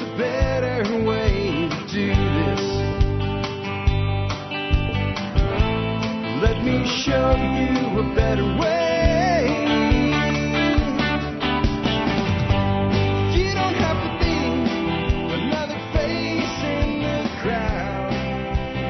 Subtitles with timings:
[0.00, 2.60] there's a better way to do this.
[6.42, 9.44] Let me show you a better way.
[13.34, 14.38] You don't have to be
[15.34, 18.12] another face in the crowd.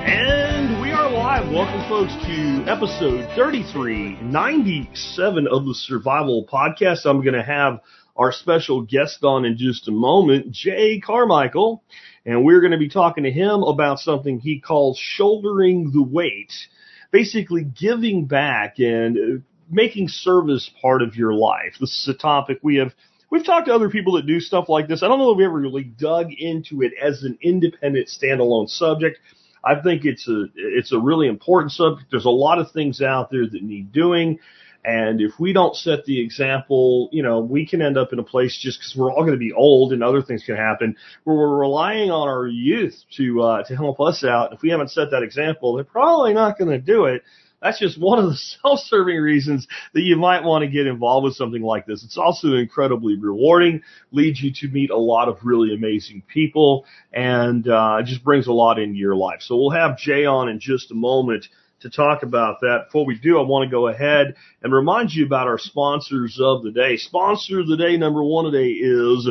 [0.07, 1.51] And we are live.
[1.53, 7.05] Welcome, folks, to episode 3397 of the Survival Podcast.
[7.07, 7.81] I'm going to have
[8.21, 11.83] our special guest on in just a moment, Jay Carmichael,
[12.27, 16.53] and we're going to be talking to him about something he calls shouldering the weight,
[17.11, 21.77] basically giving back and uh, making service part of your life.
[21.81, 22.93] This is a topic we have
[23.31, 25.05] We've talked to other people that do stuff like this.
[25.05, 29.19] I don't know if we ever really dug into it as an independent standalone subject.
[29.65, 32.11] I think it's a it's a really important subject.
[32.11, 34.41] There's a lot of things out there that need doing,
[34.85, 38.25] and if we don't set the example, you know, we can end up in a
[38.25, 41.37] place just because we're all going to be old and other things can happen where
[41.37, 44.55] we're relying on our youth to uh, to help us out.
[44.55, 47.23] If we haven't set that example, they're probably not going to do it.
[47.61, 51.35] That's just one of the self-serving reasons that you might want to get involved with
[51.35, 52.03] something like this.
[52.03, 57.69] It's also incredibly rewarding, leads you to meet a lot of really amazing people, and
[57.69, 59.43] uh, just brings a lot into your life.
[59.43, 61.49] So we'll have Jay on in just a moment
[61.81, 62.87] to talk about that.
[62.87, 66.63] Before we do, I want to go ahead and remind you about our sponsors of
[66.63, 66.97] the day.
[66.97, 69.29] Sponsor of the day number one today is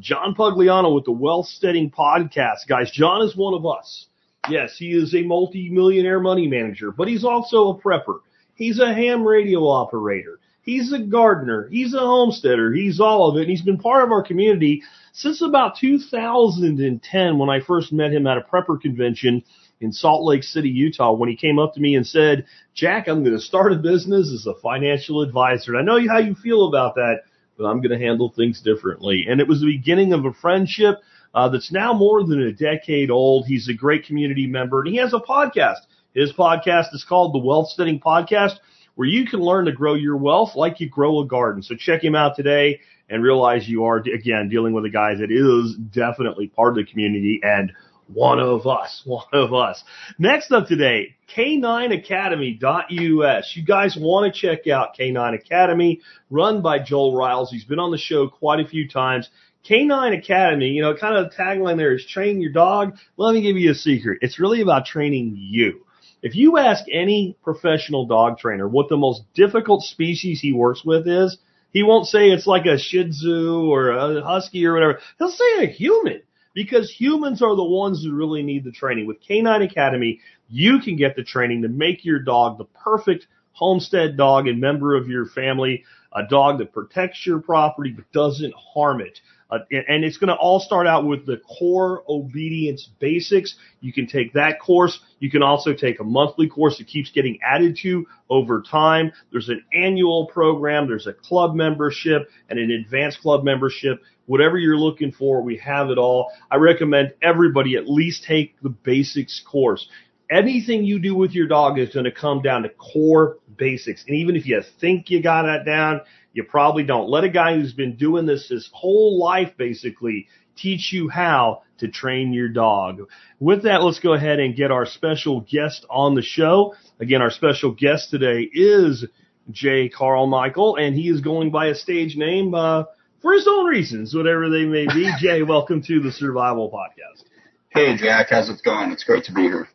[0.00, 2.66] John Pugliano with the WealthSteading Podcast.
[2.68, 4.06] Guys, John is one of us.
[4.48, 8.20] Yes, he is a multi-millionaire money manager, but he's also a prepper.
[8.54, 10.38] He's a ham radio operator.
[10.62, 11.68] He's a gardener.
[11.70, 12.72] He's a homesteader.
[12.72, 13.42] He's all of it.
[13.42, 18.26] And he's been part of our community since about 2010 when I first met him
[18.26, 19.44] at a prepper convention
[19.80, 23.22] in Salt Lake City, Utah, when he came up to me and said, Jack, I'm
[23.24, 25.74] going to start a business as a financial advisor.
[25.74, 27.22] And I know how you feel about that,
[27.58, 29.26] but I'm going to handle things differently.
[29.28, 30.96] And it was the beginning of a friendship
[31.34, 33.46] uh, that's now more than a decade old.
[33.46, 35.80] He's a great community member and he has a podcast.
[36.14, 38.58] His podcast is called the WealthSteading Podcast,
[38.94, 41.62] where you can learn to grow your wealth like you grow a garden.
[41.62, 45.30] So check him out today and realize you are, again, dealing with a guy that
[45.30, 47.72] is definitely part of the community and
[48.08, 49.82] one of us, one of us.
[50.18, 53.52] Next up today, K9Academy.us.
[53.54, 56.00] You guys want to check out K9 Academy,
[56.30, 57.50] run by Joel Riles.
[57.50, 59.28] He's been on the show quite a few times.
[59.68, 62.96] K9 Academy, you know, kind of the tagline there is train your dog.
[63.16, 64.18] Let me give you a secret.
[64.20, 65.86] It's really about training you.
[66.22, 71.06] If you ask any professional dog trainer what the most difficult species he works with
[71.06, 71.38] is,
[71.70, 75.00] he won't say it's like a Shih Tzu or a Husky or whatever.
[75.18, 76.22] He'll say a human
[76.54, 79.06] because humans are the ones who really need the training.
[79.06, 84.16] With K9 Academy, you can get the training to make your dog the perfect homestead
[84.16, 89.00] dog and member of your family, a dog that protects your property but doesn't harm
[89.00, 89.20] it.
[89.50, 93.54] Uh, and it's going to all start out with the core obedience basics.
[93.80, 94.98] You can take that course.
[95.20, 99.12] You can also take a monthly course that keeps getting added to over time.
[99.30, 100.88] There's an annual program.
[100.88, 104.02] There's a club membership and an advanced club membership.
[104.26, 106.30] Whatever you're looking for, we have it all.
[106.50, 109.88] I recommend everybody at least take the basics course.
[110.30, 114.04] Anything you do with your dog is going to come down to core basics.
[114.06, 116.00] And even if you think you got that down,
[116.32, 117.08] you probably don't.
[117.08, 121.88] Let a guy who's been doing this his whole life basically teach you how to
[121.88, 123.08] train your dog.
[123.38, 126.74] With that, let's go ahead and get our special guest on the show.
[127.00, 129.04] Again, our special guest today is
[129.50, 132.84] Jay Carmichael, and he is going by a stage name uh,
[133.24, 135.10] for his own reasons, whatever they may be.
[135.18, 137.24] Jay, welcome to the Survival Podcast.
[137.70, 138.92] Hey Jack, how's it going?
[138.92, 139.66] It's great to be here.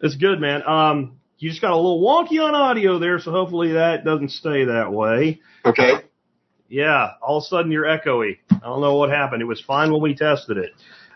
[0.00, 0.66] It's good, man.
[0.66, 4.64] Um, you just got a little wonky on audio there, so hopefully that doesn't stay
[4.64, 5.40] that way.
[5.64, 5.92] Okay.
[6.68, 8.38] Yeah, all of a sudden you're echoey.
[8.50, 9.40] I don't know what happened.
[9.40, 10.72] It was fine when we tested it.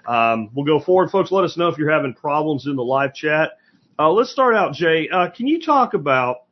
[0.06, 1.32] Um, we'll go forward, folks.
[1.32, 3.58] Let us know if you're having problems in the live chat.
[3.98, 5.08] Uh, let's start out, Jay.
[5.12, 6.44] Uh, can you talk about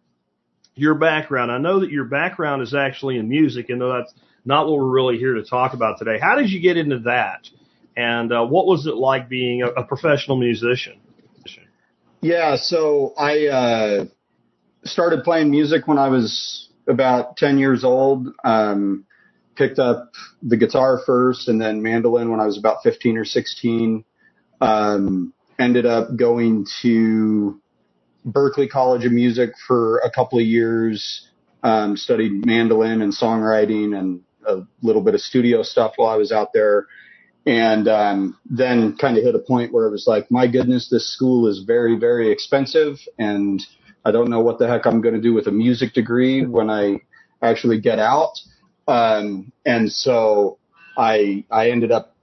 [0.75, 1.53] your background?
[1.53, 4.13] I know that your background is actually in music, and though that's
[4.45, 6.19] not what we're really here to talk about today.
[6.21, 7.49] How did you get into that?
[7.97, 11.01] And uh, what was it like being a, a professional musician?
[12.21, 14.05] Yeah, so I uh,
[14.85, 18.29] started playing music when I was about 10 years old.
[18.45, 19.05] Um,
[19.55, 24.05] picked up the guitar first and then mandolin when I was about 15 or 16.
[24.61, 27.61] Um, ended up going to
[28.27, 31.29] Berklee College of Music for a couple of years.
[31.63, 36.33] Um, studied mandolin and songwriting and a little bit of studio stuff while I was
[36.33, 36.87] out there.
[37.47, 41.13] And um, then kind of hit a point where it was like, my goodness, this
[41.13, 43.65] school is very, very expensive, and
[44.05, 46.69] I don't know what the heck I'm going to do with a music degree when
[46.69, 47.01] I
[47.41, 48.33] actually get out.
[48.87, 50.59] Um, and so
[50.97, 52.15] I I ended up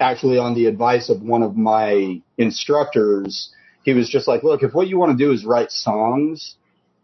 [0.00, 3.52] actually on the advice of one of my instructors,
[3.84, 6.56] he was just like, look, if what you want to do is write songs,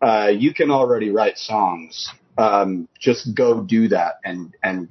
[0.03, 2.11] uh, you can already write songs.
[2.37, 4.89] Um, just go do that and, and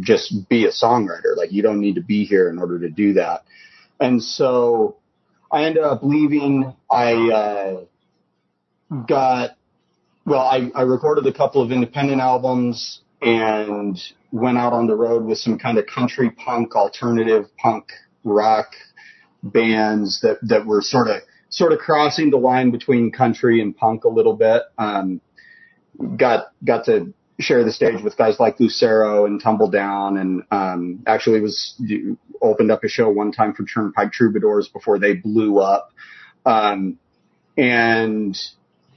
[0.00, 1.36] just be a songwriter.
[1.36, 3.44] Like you don't need to be here in order to do that.
[4.00, 4.96] And so
[5.52, 6.74] I ended up leaving.
[6.90, 7.80] I, uh,
[9.06, 9.50] got,
[10.24, 14.00] well, I, I recorded a couple of independent albums and
[14.30, 17.92] went out on the road with some kind of country punk, alternative punk
[18.24, 18.68] rock
[19.42, 24.04] bands that, that were sort of, sort of crossing the line between country and punk
[24.04, 24.62] a little bit.
[24.76, 25.20] Um,
[26.16, 31.40] got, got to share the stage with guys like Lucero and Tumbledown and, um, actually
[31.40, 31.80] was
[32.42, 35.92] opened up a show one time for Turnpike Troubadours before they blew up.
[36.44, 36.98] Um,
[37.56, 38.36] and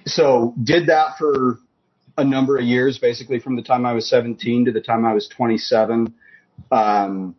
[0.06, 1.60] so did that for
[2.18, 5.14] a number of years, basically from the time I was 17 to the time I
[5.14, 6.14] was 27.
[6.72, 7.36] Um,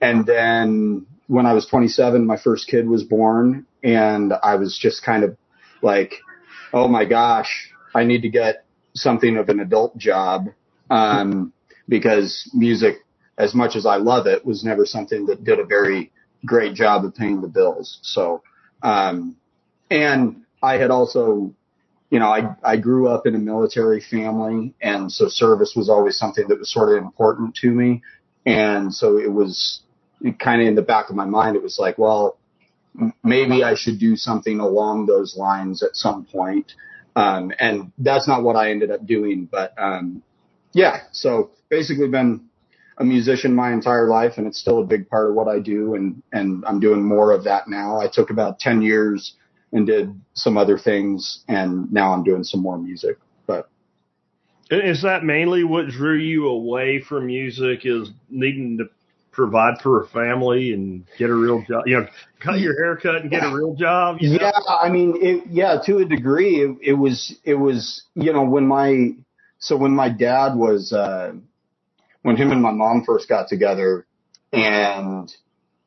[0.00, 5.04] and then when I was 27, my first kid was born and I was just
[5.04, 5.36] kind of
[5.82, 6.14] like,
[6.72, 8.64] oh my gosh, I need to get
[8.94, 10.48] something of an adult job.
[10.90, 11.52] Um,
[11.88, 12.96] because music,
[13.38, 16.12] as much as I love it, was never something that did a very
[16.44, 17.98] great job of paying the bills.
[18.02, 18.42] So,
[18.82, 19.36] um,
[19.90, 21.54] and I had also
[22.10, 26.18] you know, I, I grew up in a military family and so service was always
[26.18, 28.02] something that was sort of important to me.
[28.44, 29.80] And so it was
[30.38, 31.56] kind of in the back of my mind.
[31.56, 32.36] It was like, well,
[33.22, 36.72] maybe I should do something along those lines at some point.
[37.16, 40.22] Um, and that's not what I ended up doing, but, um,
[40.72, 42.44] yeah, so basically been
[42.98, 45.94] a musician my entire life and it's still a big part of what I do.
[45.94, 47.98] And, and I'm doing more of that now.
[47.98, 49.34] I took about 10 years
[49.72, 53.18] and did some other things and now I'm doing some more music.
[53.46, 53.70] But
[54.70, 58.88] is that mainly what drew you away from music is needing to
[59.32, 62.06] provide for a family and get a real job, you know,
[62.40, 64.18] cut your hair cut and get a real job?
[64.20, 64.44] You know?
[64.44, 64.50] Yeah.
[64.68, 68.66] I mean, it, yeah, to a degree it, it was, it was, you know, when
[68.66, 69.10] my,
[69.58, 71.32] so when my dad was, uh,
[72.22, 74.06] when him and my mom first got together
[74.52, 75.32] and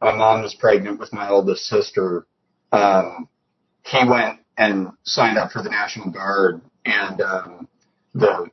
[0.02, 2.26] my mom was pregnant with my oldest sister,
[2.72, 3.28] um,
[3.84, 6.62] he went and signed up for the National Guard.
[6.86, 7.68] And um,
[8.14, 8.50] the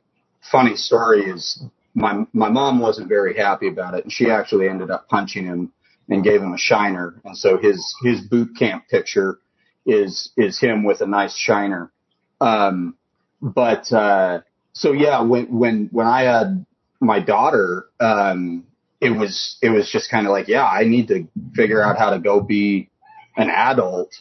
[0.51, 4.89] funny story is my my mom wasn't very happy about it, and she actually ended
[4.89, 5.71] up punching him
[6.09, 7.15] and gave him a shiner.
[7.23, 9.39] And so his his boot camp picture
[9.85, 11.91] is is him with a nice shiner.
[12.39, 12.95] Um,
[13.41, 14.41] but uh,
[14.73, 16.65] so yeah, when when when I had
[16.99, 18.65] my daughter, um,
[18.99, 22.11] it was it was just kind of like, yeah, I need to figure out how
[22.11, 22.89] to go be
[23.37, 24.13] an adult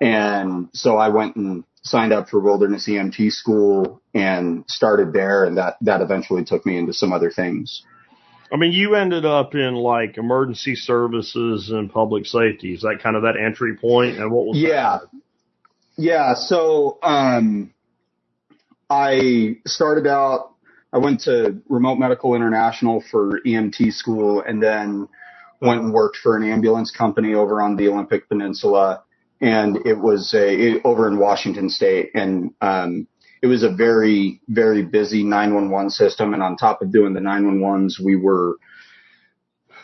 [0.00, 5.44] and so I went and signed up for wilderness EMT school and started there.
[5.44, 7.82] And that, that eventually took me into some other things.
[8.52, 12.72] I mean, you ended up in like emergency services and public safety.
[12.72, 14.18] Is that kind of that entry point?
[14.18, 15.20] And what was yeah, that?
[15.96, 16.34] yeah.
[16.34, 17.72] So, um,
[18.90, 20.54] I started out,
[20.92, 25.08] I went to Remote Medical International for EMT school and then
[25.60, 29.02] went and worked for an ambulance company over on the Olympic Peninsula
[29.40, 33.06] and it was a, it, over in Washington State, and um,
[33.42, 36.34] it was a very very busy 911 system.
[36.34, 38.56] And on top of doing the 911s, we were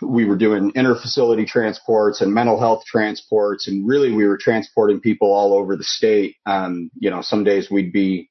[0.02, 5.32] we were doing interfacility transports and mental health transports, and really we were transporting people
[5.32, 6.36] all over the state.
[6.46, 8.30] Um, you know, some days we'd be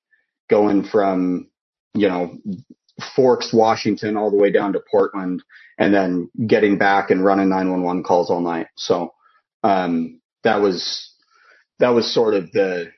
[0.49, 1.49] going from
[1.93, 2.37] you know
[3.15, 5.43] Forks, Washington, all the way down to Portland,
[5.77, 8.67] and then getting back and running 911 calls all night.
[8.75, 9.13] So
[9.63, 11.12] um, that was
[11.79, 12.91] that was sort of the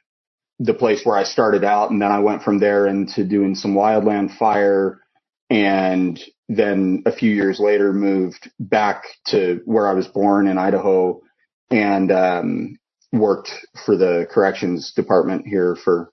[0.59, 3.75] the place where I started out, and then I went from there into doing some
[3.75, 5.01] wildland fire,
[5.49, 11.21] and then a few years later moved back to where I was born in Idaho,
[11.69, 12.77] and um,
[13.11, 13.51] worked
[13.85, 16.11] for the corrections department here for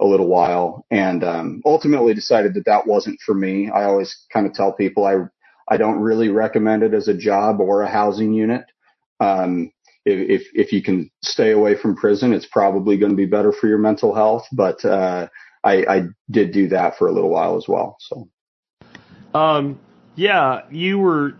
[0.00, 3.70] a little while, and um, ultimately decided that that wasn't for me.
[3.70, 5.28] I always kind of tell people I
[5.70, 8.64] I don't really recommend it as a job or a housing unit.
[9.20, 9.72] Um,
[10.08, 13.66] if if you can stay away from prison, it's probably going to be better for
[13.66, 14.46] your mental health.
[14.52, 15.28] But uh,
[15.64, 17.96] I, I did do that for a little while as well.
[18.00, 18.28] So,
[19.34, 19.78] um,
[20.14, 21.34] yeah, you were.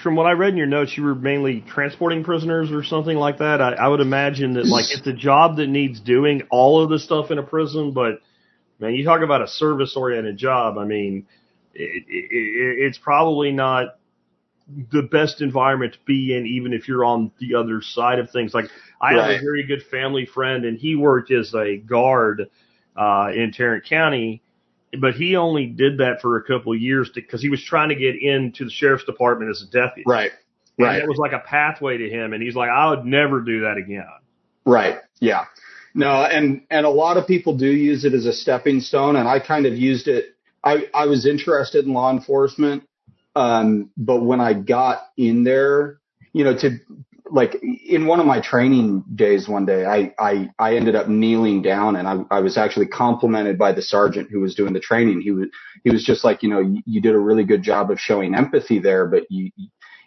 [0.00, 3.38] From what I read in your notes, you were mainly transporting prisoners or something like
[3.38, 3.60] that.
[3.60, 7.00] I, I would imagine that like it's a job that needs doing all of the
[7.00, 8.20] stuff in a prison, but
[8.78, 10.78] man, you talk about a service oriented job.
[10.78, 11.26] I mean,
[11.74, 13.96] it, it, it's probably not
[14.90, 18.54] the best environment to be in, even if you're on the other side of things.
[18.54, 19.30] Like I right.
[19.32, 22.48] have a very good family friend, and he worked as a guard
[22.96, 24.42] uh, in Tarrant County,
[25.00, 27.94] but he only did that for a couple of years because he was trying to
[27.94, 30.04] get into the sheriff's department as a deputy.
[30.06, 30.32] Right.
[30.78, 31.02] And Right.
[31.02, 32.32] it was like a pathway to him.
[32.32, 34.06] And he's like, I would never do that again.
[34.64, 34.96] Right.
[35.20, 35.44] Yeah.
[35.94, 39.28] No, and and a lot of people do use it as a stepping stone, and
[39.28, 40.34] I kind of used it.
[40.64, 42.84] I I was interested in law enforcement,
[43.34, 45.98] um, but when I got in there,
[46.32, 46.78] you know, to
[47.30, 51.62] like in one of my training days one day, I I I ended up kneeling
[51.62, 55.20] down, and I I was actually complimented by the sergeant who was doing the training.
[55.22, 55.48] He was
[55.84, 58.34] he was just like, you know, you, you did a really good job of showing
[58.34, 59.50] empathy there, but you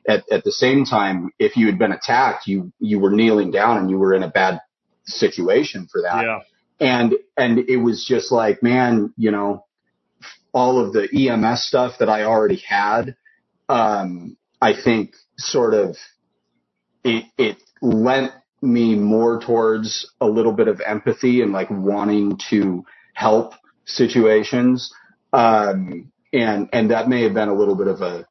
[0.08, 3.78] at, at the same time, if you had been attacked, you, you were kneeling down
[3.78, 4.60] and you were in a bad
[5.06, 6.24] situation for that.
[6.24, 6.40] Yeah.
[6.80, 9.66] And, and it was just like, man, you know,
[10.56, 13.18] all of the EMS stuff that I already had,
[13.68, 15.98] um, I think sort of
[17.04, 18.32] it, it lent
[18.62, 24.94] me more towards a little bit of empathy and like wanting to help situations.
[25.34, 28.26] Um, and, and that may have been a little bit of a,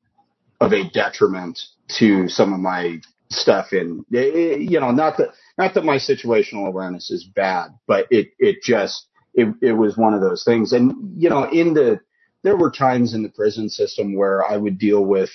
[0.60, 1.60] of a detriment
[1.98, 3.00] to some of my
[3.30, 8.06] stuff in, eh, you know, not that, not that my situational awareness is bad, but
[8.10, 10.72] it, it just, it, it was one of those things.
[10.72, 12.00] And, you know, in the,
[12.44, 15.30] there were times in the prison system where I would deal with,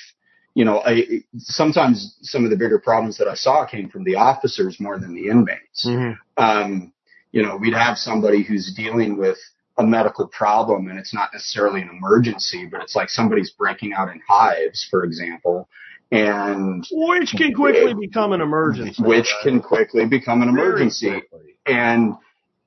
[0.54, 4.16] you know, I, sometimes some of the bigger problems that I saw came from the
[4.16, 5.86] officers more than the inmates.
[5.86, 6.18] Mhm.
[6.38, 6.94] Um,
[7.32, 9.38] you know, we'd have somebody who's dealing with
[9.78, 14.10] a medical problem and it's not necessarily an emergency, but it's like somebody's breaking out
[14.10, 15.68] in hives, for example,
[16.12, 19.02] and Which can quickly become an emergency.
[19.04, 21.22] which can quickly become an emergency.
[21.66, 22.16] And,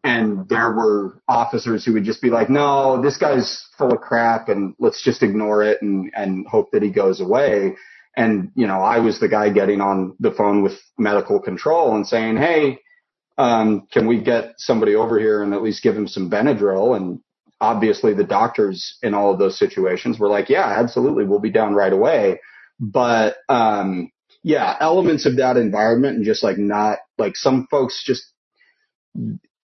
[0.04, 4.48] and there were officers who would just be like, no, this guy's full of crap
[4.48, 7.76] and let's just ignore it and, and hope that he goes away.
[8.16, 12.06] And, you know, I was the guy getting on the phone with medical control and
[12.06, 12.80] saying, Hey,
[13.38, 16.96] um, can we get somebody over here and at least give him some Benadryl?
[16.96, 17.20] And
[17.60, 21.24] obviously the doctors in all of those situations were like, yeah, absolutely.
[21.24, 22.40] We'll be down right away.
[22.80, 24.10] But, um,
[24.42, 28.24] yeah, elements of that environment and just like not like some folks just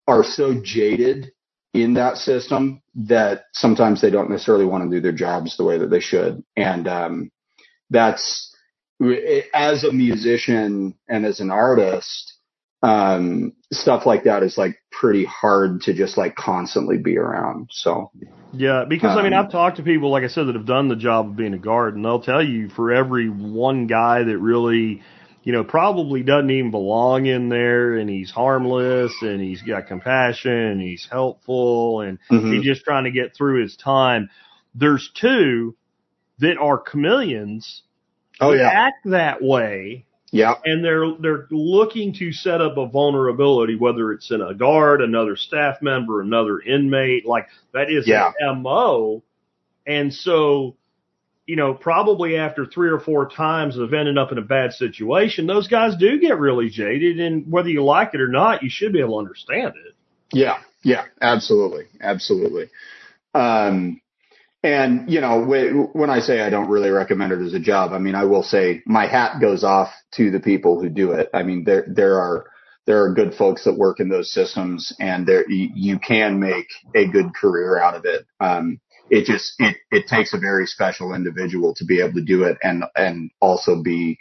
[0.09, 1.31] are so jaded
[1.75, 5.79] in that system that sometimes they don't necessarily want to do their jobs the way
[5.79, 6.43] that they should.
[6.57, 7.31] And, um,
[7.91, 8.53] that's
[9.55, 12.35] as a musician and as an artist,
[12.83, 17.69] um, stuff like that is like pretty hard to just like constantly be around.
[17.71, 18.11] So
[18.53, 20.89] Yeah, because I mean, Um, I've talked to people, like I said, that have done
[20.89, 24.39] the job of being a guard, and they'll tell you for every one guy that
[24.39, 25.03] really,
[25.43, 30.53] you know, probably doesn't even belong in there, and he's harmless, and he's got compassion,
[30.53, 32.55] and he's helpful, and mhm.
[32.55, 34.29] he's just trying to get through his time.
[34.75, 35.75] There's two
[36.41, 37.83] that are chameleons.
[38.41, 38.69] oh yeah.
[38.69, 40.55] act that way, Yeah.
[40.65, 45.35] and they're they're looking to set up a vulnerability, whether it's in a guard, another
[45.37, 47.27] staff member, another inmate.
[47.27, 48.33] Like that is Yeah.
[48.39, 49.23] an mo.
[49.87, 50.77] And so,
[51.49, 55.47] you know, probably after three or four times of ending up in a bad situation,
[55.47, 57.19] those guys do get really jaded.
[57.19, 59.95] And whether you like it or not, you should be able to understand it.
[60.31, 62.69] Yeah, yeah, absolutely, absolutely.
[63.33, 64.03] Um,
[64.63, 65.43] and you know,
[65.95, 68.43] when I say I don't really recommend it as a job, I mean I will
[68.43, 71.31] say my hat goes off to the people who do it.
[71.33, 72.45] I mean there there are
[72.85, 77.07] there are good folks that work in those systems, and there you, can make a
[77.07, 78.27] good career out of it.
[78.39, 82.45] Um, it just it it takes a very special individual to be able to do
[82.45, 84.19] it, and and also be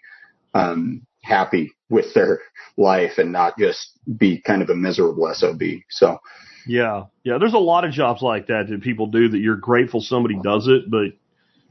[0.53, 2.41] um, happy with their
[2.77, 5.61] life and not just be kind of a miserable sob.
[5.89, 6.19] So.
[6.69, 7.05] Yeah.
[7.23, 7.37] Yeah.
[7.39, 10.67] There's a lot of jobs like that that people do that you're grateful somebody does
[10.67, 11.13] it, but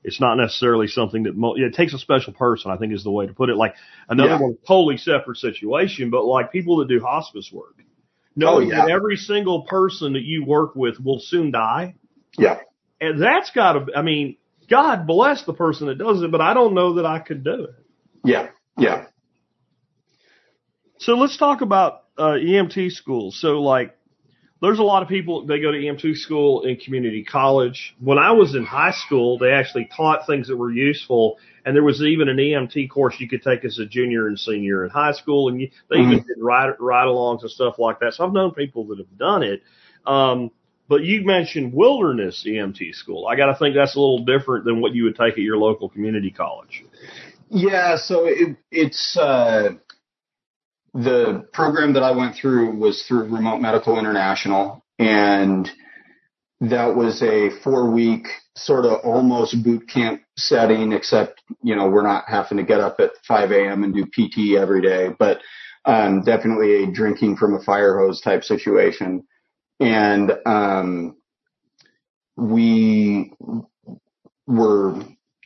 [0.03, 3.05] it's not necessarily something that mo- yeah, it takes a special person, I think is
[3.05, 3.57] the way to put it.
[3.57, 3.75] Like
[4.09, 4.41] another Yeah.
[4.41, 7.75] one, totally separate situation, but like people that do hospice work.
[8.37, 8.87] Knowing Oh, yeah.
[8.87, 11.95] that every single person that you work with will soon die.
[12.39, 12.61] Yeah.
[13.01, 14.37] And that's gotta, I mean,
[14.69, 17.65] God bless the person that does it, but I don't know that I could do
[17.65, 17.75] it.
[18.25, 18.49] Yeah.
[18.77, 19.07] Yeah.
[20.99, 23.39] So let's talk about uh, EMT schools.
[23.41, 23.97] So like,
[24.63, 27.95] there's a lot of people they go to EMT school in community college.
[28.01, 31.83] When I was in high school, they actually taught things that were useful, and there
[31.83, 35.13] was even an EMT course you could take as a junior and senior in high
[35.13, 38.15] school, and you, they even did ride ride-alongs and stuff like that.
[38.15, 39.63] So I've known people that have done it.
[40.07, 40.51] Um,
[40.89, 43.27] but you mentioned wilderness EMT school.
[43.27, 45.57] I got to think that's a little different than what you would take at your
[45.57, 46.85] local community college.
[47.49, 47.97] Yeah.
[47.97, 49.71] So it, it's, uh,
[50.95, 55.71] the program that I went through was through Remote Medical International and
[56.61, 58.27] that was a four week
[58.57, 62.97] sort of almost boot camp setting, except, you know, we're not having to get up
[62.99, 63.85] at 5 a.m.
[63.85, 65.41] and do PT every day, but,
[65.85, 69.23] um, definitely a drinking from a fire hose type situation.
[69.81, 71.17] And, um,
[72.37, 73.33] we
[74.47, 75.03] were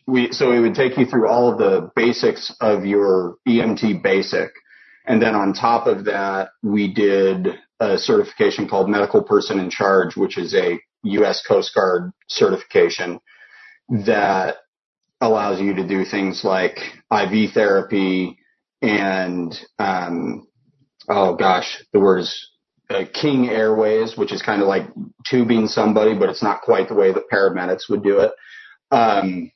[0.07, 4.51] we so it would take you through all of the basics of your EMT basic,
[5.07, 7.49] and then on top of that, we did
[7.81, 11.43] a certification called Medical Person in Charge, which is a U.S.
[11.47, 13.21] Coast Guard certification
[13.91, 14.57] that
[15.21, 16.79] allows you to do things like
[17.13, 18.39] IV therapy
[18.83, 20.47] and um,
[21.09, 22.51] oh gosh, the word is
[22.91, 24.83] uh, King Airways, which is kind of like
[25.29, 28.33] tubing somebody, but it's not quite the way that paramedics would do it.
[28.91, 29.53] Um,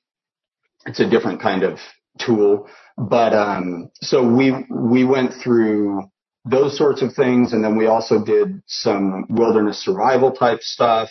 [0.86, 1.78] it's a different kind of
[2.18, 6.02] tool, but um, so we we went through
[6.44, 11.08] those sorts of things, and then we also did some wilderness survival type stuff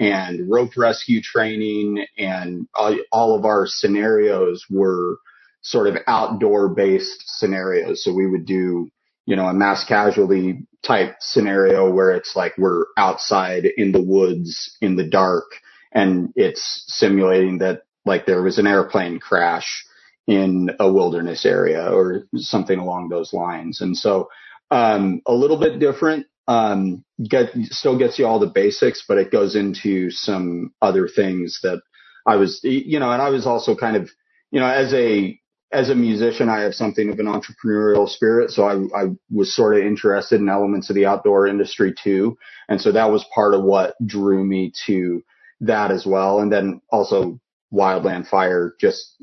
[0.00, 5.18] and rope rescue training, and all, all of our scenarios were
[5.62, 8.04] sort of outdoor based scenarios.
[8.04, 8.90] So we would do
[9.26, 14.76] you know, a mass casualty type scenario where it's like we're outside in the woods
[14.80, 15.44] in the dark
[15.92, 19.86] and it's simulating that like there was an airplane crash
[20.26, 23.80] in a wilderness area or something along those lines.
[23.80, 24.28] And so,
[24.70, 29.30] um, a little bit different, um, get, still gets you all the basics, but it
[29.30, 31.82] goes into some other things that
[32.26, 34.10] I was, you know, and I was also kind of,
[34.50, 35.38] you know, as a
[35.74, 38.50] as a musician, I have something of an entrepreneurial spirit.
[38.50, 42.38] So I, I was sort of interested in elements of the outdoor industry too.
[42.68, 45.22] And so that was part of what drew me to
[45.60, 46.38] that as well.
[46.38, 47.40] And then also
[47.72, 49.16] wildland fire, just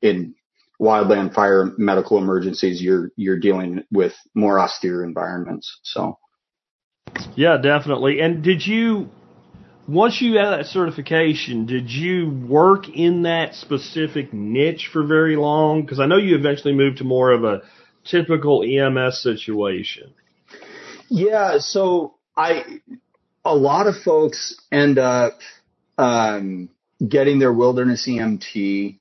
[0.00, 0.34] in
[0.80, 5.80] wildland fire medical emergencies, you're, you're dealing with more austere environments.
[5.82, 6.18] So.
[7.36, 8.20] Yeah, definitely.
[8.20, 9.10] And did you,
[9.90, 15.82] once you had that certification, did you work in that specific niche for very long?
[15.82, 17.62] Because I know you eventually moved to more of a
[18.04, 20.14] typical EMS situation.
[21.08, 22.62] Yeah, so I,
[23.44, 25.40] a lot of folks end up
[25.98, 26.68] um,
[27.06, 28.96] getting their wilderness EMT,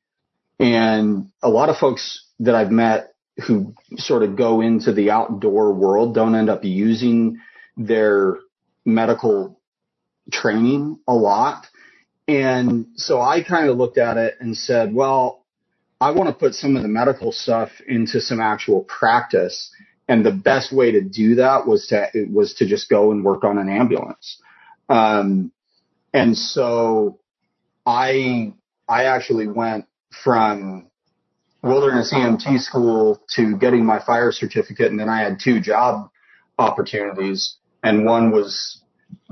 [0.59, 3.13] and a lot of folks that I've met
[3.45, 7.39] who sort of go into the outdoor world don't end up using
[7.77, 8.39] their
[8.85, 9.58] medical
[10.31, 11.67] training a lot.
[12.27, 15.45] And so I kind of looked at it and said, well,
[15.99, 19.71] I want to put some of the medical stuff into some actual practice.
[20.07, 23.43] And the best way to do that was to, was to just go and work
[23.43, 24.41] on an ambulance.
[24.87, 25.51] Um,
[26.13, 27.19] and so
[27.85, 28.53] I,
[28.87, 29.85] I actually went
[30.23, 30.87] from
[31.61, 34.91] wilderness EMT school to getting my fire certificate.
[34.91, 36.09] And then I had two job
[36.57, 38.78] opportunities and one was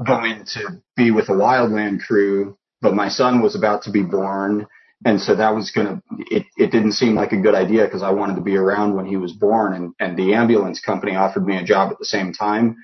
[0.03, 4.67] going to be with a wildland crew, but my son was about to be born.
[5.05, 6.01] And so that was going to,
[6.35, 9.05] it, it didn't seem like a good idea because I wanted to be around when
[9.05, 12.33] he was born and, and the ambulance company offered me a job at the same
[12.33, 12.77] time.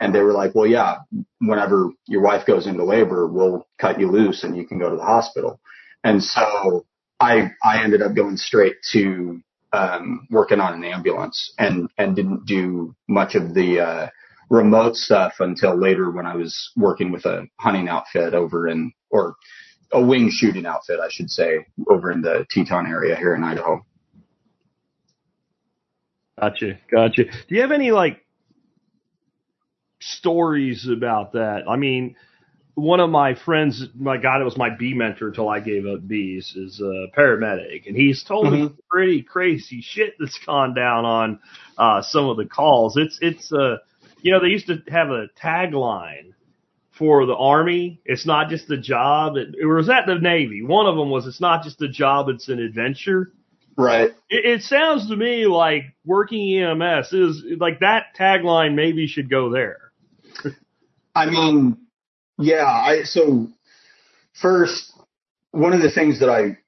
[0.00, 0.96] And they were like, well, yeah,
[1.40, 4.96] whenever your wife goes into labor, we'll cut you loose and you can go to
[4.96, 5.60] the hospital.
[6.02, 6.86] And so
[7.20, 9.40] I, I ended up going straight to,
[9.72, 14.08] um, working on an ambulance and, and didn't do much of the, uh,
[14.50, 19.36] remote stuff until later when I was working with a hunting outfit over in, or
[19.92, 23.84] a wing shooting outfit, I should say, over in the Teton area here in Idaho.
[26.38, 26.78] Gotcha.
[26.90, 27.24] Gotcha.
[27.24, 28.24] Do you have any like
[30.00, 31.62] stories about that?
[31.68, 32.16] I mean,
[32.74, 36.06] one of my friends, my guy that was my bee mentor until I gave up
[36.06, 38.64] bees, is a paramedic, and he's told mm-hmm.
[38.64, 41.40] me pretty crazy shit that's gone down on
[41.76, 42.96] uh, some of the calls.
[42.96, 43.78] It's it's uh,
[44.22, 46.34] you know, they used to have a tagline
[46.98, 48.00] for the army.
[48.04, 49.36] It's not just a job.
[49.36, 50.62] It, it was at the Navy.
[50.62, 53.32] One of them was, "It's not just a job; it's an adventure."
[53.76, 54.10] Right.
[54.28, 58.74] It, it sounds to me like working EMS is like that tagline.
[58.74, 59.92] Maybe should go there.
[61.14, 61.78] I mean,
[62.38, 62.66] yeah.
[62.66, 63.48] I so
[64.40, 64.92] first,
[65.52, 66.58] one of the things that I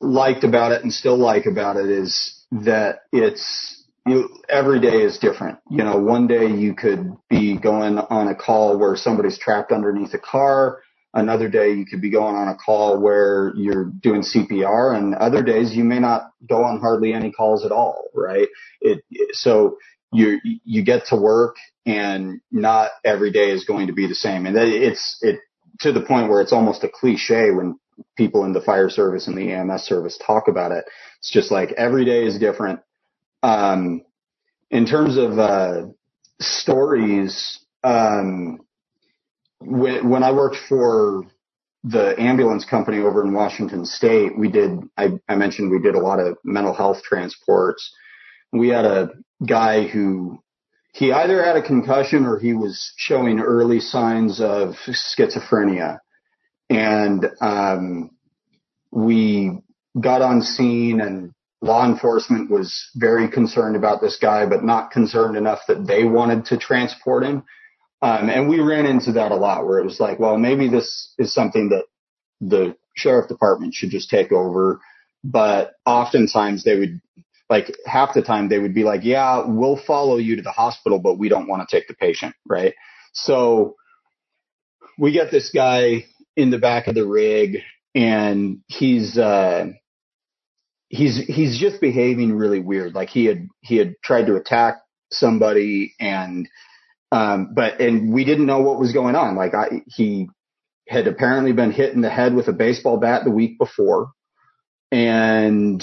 [0.00, 5.18] liked about it and still like about it is that it's you every day is
[5.18, 5.58] different.
[5.70, 10.14] You know, one day you could be going on a call where somebody's trapped underneath
[10.14, 10.80] a car.
[11.12, 15.42] Another day you could be going on a call where you're doing CPR and other
[15.42, 18.48] days you may not go on hardly any calls at all, right?
[18.80, 19.76] It, so
[20.12, 24.46] you, you get to work and not every day is going to be the same.
[24.46, 25.40] And it's, it,
[25.80, 27.78] to the point where it's almost a cliche when
[28.16, 30.84] people in the fire service and the EMS service talk about it.
[31.18, 32.80] It's just like every day is different
[33.42, 34.02] um,
[34.70, 35.86] in terms of uh,
[36.40, 38.60] stories, um,
[39.60, 41.24] when, when I worked for
[41.82, 44.78] the ambulance company over in Washington State, we did.
[44.96, 47.90] I, I mentioned we did a lot of mental health transports.
[48.52, 49.10] We had a
[49.46, 50.42] guy who
[50.92, 55.98] he either had a concussion or he was showing early signs of schizophrenia,
[56.68, 58.10] and um,
[58.90, 59.52] we
[59.98, 65.36] got on scene and law enforcement was very concerned about this guy, but not concerned
[65.36, 67.44] enough that they wanted to transport him.
[68.02, 71.12] Um, and we ran into that a lot where it was like, well, maybe this
[71.18, 71.84] is something that
[72.40, 74.80] the sheriff department should just take over.
[75.22, 77.00] But oftentimes they would,
[77.50, 80.98] like half the time they would be like, yeah, we'll follow you to the hospital,
[80.98, 82.34] but we don't want to take the patient.
[82.48, 82.74] Right.
[83.12, 83.76] So
[84.98, 87.58] we get this guy in the back of the rig
[87.94, 89.72] and he's, uh,
[90.90, 92.94] he's, he's just behaving really weird.
[92.94, 96.48] Like he had, he had tried to attack somebody and,
[97.12, 99.36] um, but, and we didn't know what was going on.
[99.36, 100.28] Like I, he
[100.88, 104.10] had apparently been hit in the head with a baseball bat the week before.
[104.92, 105.82] And,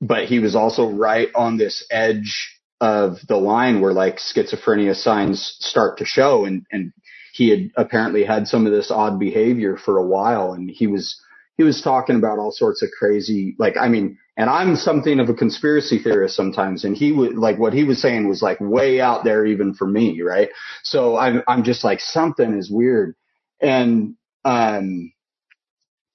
[0.00, 5.56] but he was also right on this edge of the line where like schizophrenia signs
[5.60, 6.92] start to show and, and
[7.32, 11.20] he had apparently had some of this odd behavior for a while and he was,
[11.56, 15.28] he was talking about all sorts of crazy, like, I mean, and I'm something of
[15.28, 16.84] a conspiracy theorist sometimes.
[16.84, 19.86] And he would like what he was saying was like way out there even for
[19.86, 20.22] me.
[20.22, 20.48] Right.
[20.82, 23.16] So I'm, I'm just like something is weird.
[23.60, 24.14] And,
[24.46, 25.12] um,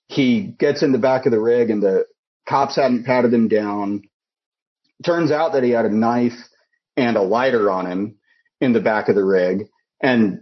[0.07, 2.05] he gets in the back of the rig and the
[2.49, 4.01] cops hadn't patted him down.
[5.05, 6.49] Turns out that he had a knife
[6.97, 8.15] and a lighter on him
[8.59, 9.67] in the back of the rig.
[10.01, 10.41] And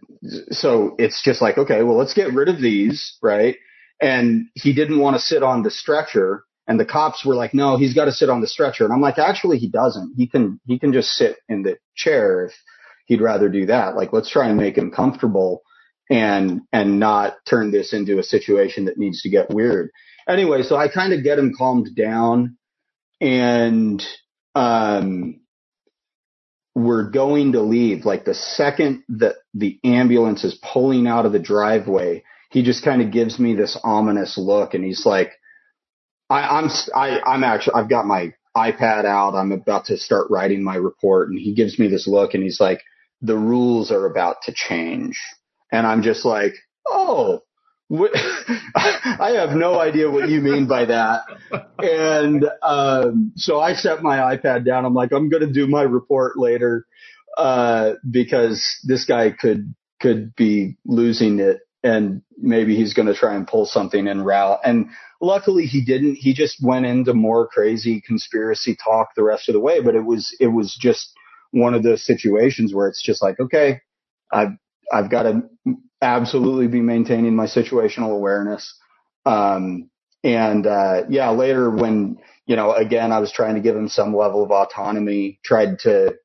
[0.52, 3.18] so it's just like, okay, well, let's get rid of these.
[3.22, 3.58] Right.
[4.02, 7.78] And he didn't want to sit on the stretcher and the cops were like, no,
[7.78, 8.86] he's got to sit on the stretcher.
[8.86, 10.14] And I'm like, actually, he doesn't.
[10.16, 12.54] He can, he can just sit in the chair if
[13.06, 13.96] he'd rather do that.
[13.96, 15.62] Like, let's try and make him comfortable
[16.10, 19.90] and, and not turn this into a situation that needs to get weird.
[20.28, 22.58] Anyway, so I kind of get him calmed down
[23.20, 24.02] and,
[24.56, 25.42] um,
[26.76, 28.06] we're going to leave.
[28.06, 33.02] Like the second that the ambulance is pulling out of the driveway, he just kind
[33.02, 35.34] of gives me this ominous look and he's like,
[36.34, 39.36] I, I'm I, I'm actually I've got my iPad out.
[39.36, 42.60] I'm about to start writing my report, and he gives me this look, and he's
[42.60, 42.82] like,
[43.22, 45.20] "The rules are about to change,"
[45.72, 46.54] and I'm just like,
[46.88, 47.42] "Oh."
[47.94, 51.22] I have no idea what you mean by that.
[51.78, 54.86] And um, so I set my iPad down.
[54.86, 56.88] I'm like, I'm going to do my report later
[57.38, 63.36] uh, because this guy could could be losing it, and maybe he's going to try
[63.36, 64.60] and pull something in route.
[64.64, 64.90] And
[65.22, 66.16] luckily he didn't.
[66.16, 69.82] He just went into more crazy conspiracy talk the rest of the way.
[69.82, 71.14] But it was it was just
[71.52, 73.82] one of those situations where it's just like, okay,
[74.32, 74.52] I've
[74.92, 75.42] I've got to
[76.02, 78.74] absolutely be maintaining my situational awareness.
[79.26, 79.90] Um,
[80.24, 84.16] and uh, yeah, later when you know, again, I was trying to give him some
[84.16, 86.16] level of autonomy, tried to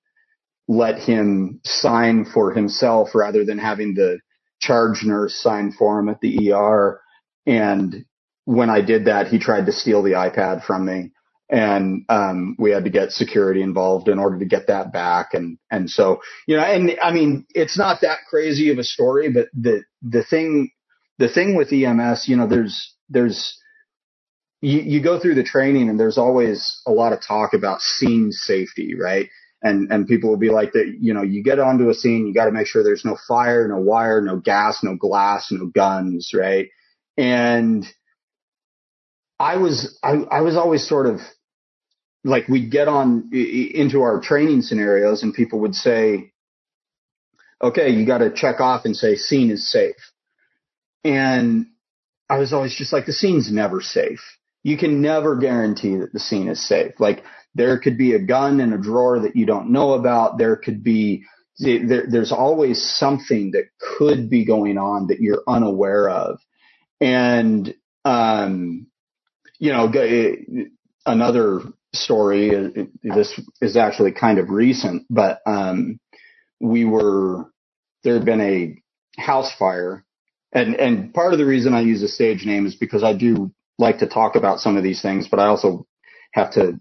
[0.67, 4.19] let him sign for himself rather than having the
[4.61, 7.01] charge nurse sign for him at the ER.
[7.47, 8.05] And
[8.45, 11.13] when I did that, he tried to steal the iPad from me
[11.51, 15.33] and um, we had to get security involved in order to get that back.
[15.33, 19.31] And and so you know, and I mean, it's not that crazy of a story,
[19.31, 20.71] but the the thing
[21.19, 23.59] the thing with EMS, you know, there's there's
[24.61, 28.31] you, you go through the training and there's always a lot of talk about scene
[28.33, 29.29] safety, right?
[29.61, 32.35] And and people will be like that, you know, you get onto a scene, you
[32.35, 36.31] got to make sure there's no fire, no wire, no gas, no glass, no guns,
[36.33, 36.69] right?
[37.17, 37.85] And
[39.41, 41.21] I was I, I was always sort of
[42.25, 46.33] like we'd get on into our training scenarios and people would say,
[47.63, 49.97] okay, you got to check off and say scene is safe.
[51.05, 51.67] And
[52.29, 54.21] I was always just like, the scene's never safe.
[54.63, 56.93] You can never guarantee that the scene is safe.
[56.99, 57.25] Like
[57.59, 60.39] there could be a gun in a drawer that you don't know about.
[60.39, 61.25] There could be,
[61.59, 66.39] there, there's always something that could be going on that you're unaware of.
[67.01, 68.87] And, um,
[69.59, 69.93] you know,
[71.05, 71.61] another
[71.93, 72.51] story.
[73.03, 75.99] This is actually kind of recent, but um,
[76.61, 77.51] we were
[78.05, 80.05] there had been a house fire,
[80.53, 83.53] and and part of the reason I use a stage name is because I do
[83.79, 85.87] like to talk about some of these things, but I also
[86.33, 86.79] have to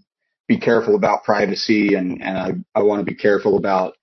[0.48, 3.94] be careful about privacy, and and I, I want to be careful about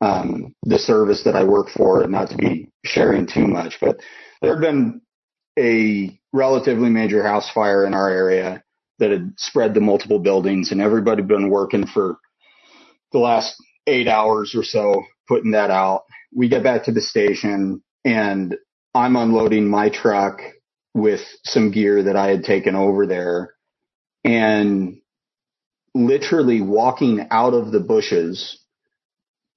[0.00, 3.78] um, the service that I work for, and not to be sharing too much.
[3.80, 4.00] But
[4.40, 5.02] there had been
[5.58, 8.62] a relatively major house fire in our area
[8.98, 12.16] that had spread to multiple buildings and everybody had been working for
[13.12, 16.04] the last eight hours or so putting that out.
[16.34, 18.56] We get back to the station and
[18.94, 20.40] I'm unloading my truck
[20.94, 23.54] with some gear that I had taken over there
[24.24, 25.01] and
[25.94, 28.58] literally walking out of the bushes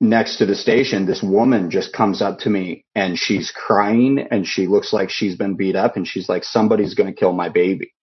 [0.02, 4.46] next to the station, this woman just comes up to me and she's crying and
[4.46, 7.50] she looks like she's been beat up and she's like, somebody's going to kill my
[7.50, 7.94] baby.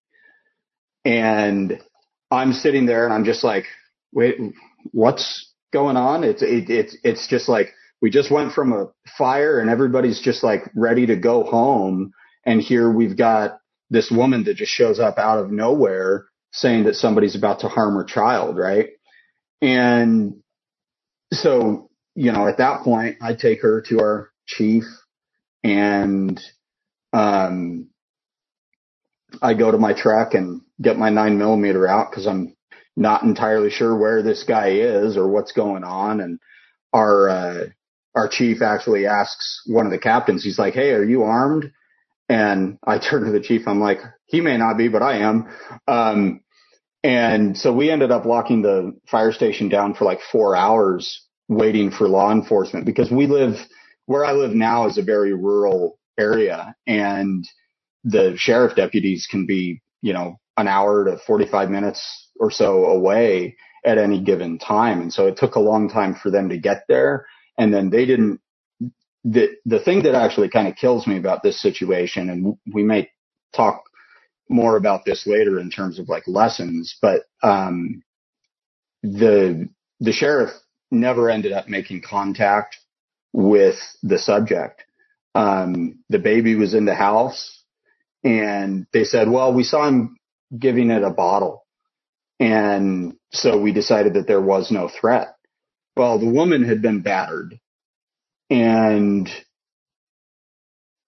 [1.05, 1.81] and
[2.31, 3.65] I'm sitting there and I'm just like,
[4.13, 4.37] wait,
[4.93, 6.25] what's going on?
[6.25, 10.43] It's it, it's it's just like we just went from a fire and everybody's just
[10.43, 12.13] like ready to go home,
[12.47, 13.59] and here we've got
[13.91, 17.95] this woman that just shows up out of nowhere saying that somebody's about to harm
[17.95, 18.91] her child, right?
[19.61, 20.43] And
[21.33, 24.85] so, you know, at that point, I take her to our chief
[25.65, 26.41] and,
[27.13, 27.89] um,
[29.41, 32.55] I go to my truck and get my nine millimeter out because I'm
[32.97, 36.21] not entirely sure where this guy is or what's going on.
[36.21, 36.39] And
[36.93, 37.67] our, uh,
[38.15, 41.73] our chief actually asks one of the captains, he's like, Hey, are you armed?
[42.29, 43.67] And I turn to the chief.
[43.67, 45.49] I'm like, he may not be, but I am.
[45.89, 46.42] Um,
[47.05, 51.91] and so we ended up locking the fire station down for like four hours waiting
[51.91, 53.57] for law enforcement because we live
[54.07, 57.47] where I live now is a very rural area and
[58.05, 63.57] the sheriff deputies can be, you know, an hour to 45 minutes or so away
[63.85, 65.01] at any given time.
[65.01, 67.27] And so it took a long time for them to get there.
[67.59, 68.41] And then they didn't,
[69.25, 73.11] the, the thing that actually kind of kills me about this situation, and we may
[73.55, 73.85] talk
[74.49, 78.03] more about this later in terms of like lessons, but, um,
[79.03, 79.69] the,
[80.01, 80.51] the sheriff
[80.91, 82.77] never ended up making contact
[83.33, 84.85] with the subject.
[85.35, 87.65] Um, the baby was in the house
[88.23, 90.17] and they said, well, we saw him
[90.57, 91.65] giving it a bottle.
[92.39, 95.35] And so we decided that there was no threat.
[95.97, 97.59] Well, the woman had been battered
[98.51, 99.31] and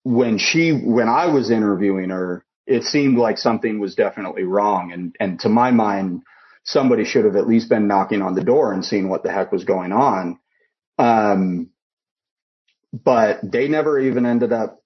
[0.03, 4.93] when she, when I was interviewing her, it seemed like something was definitely wrong.
[4.93, 6.23] And, and to my mind,
[6.65, 9.53] somebody should have at least been knocking on the door and seeing what the heck
[9.53, 10.39] was going on.
[10.99, 11.71] Um,
[12.93, 14.81] but they never even ended up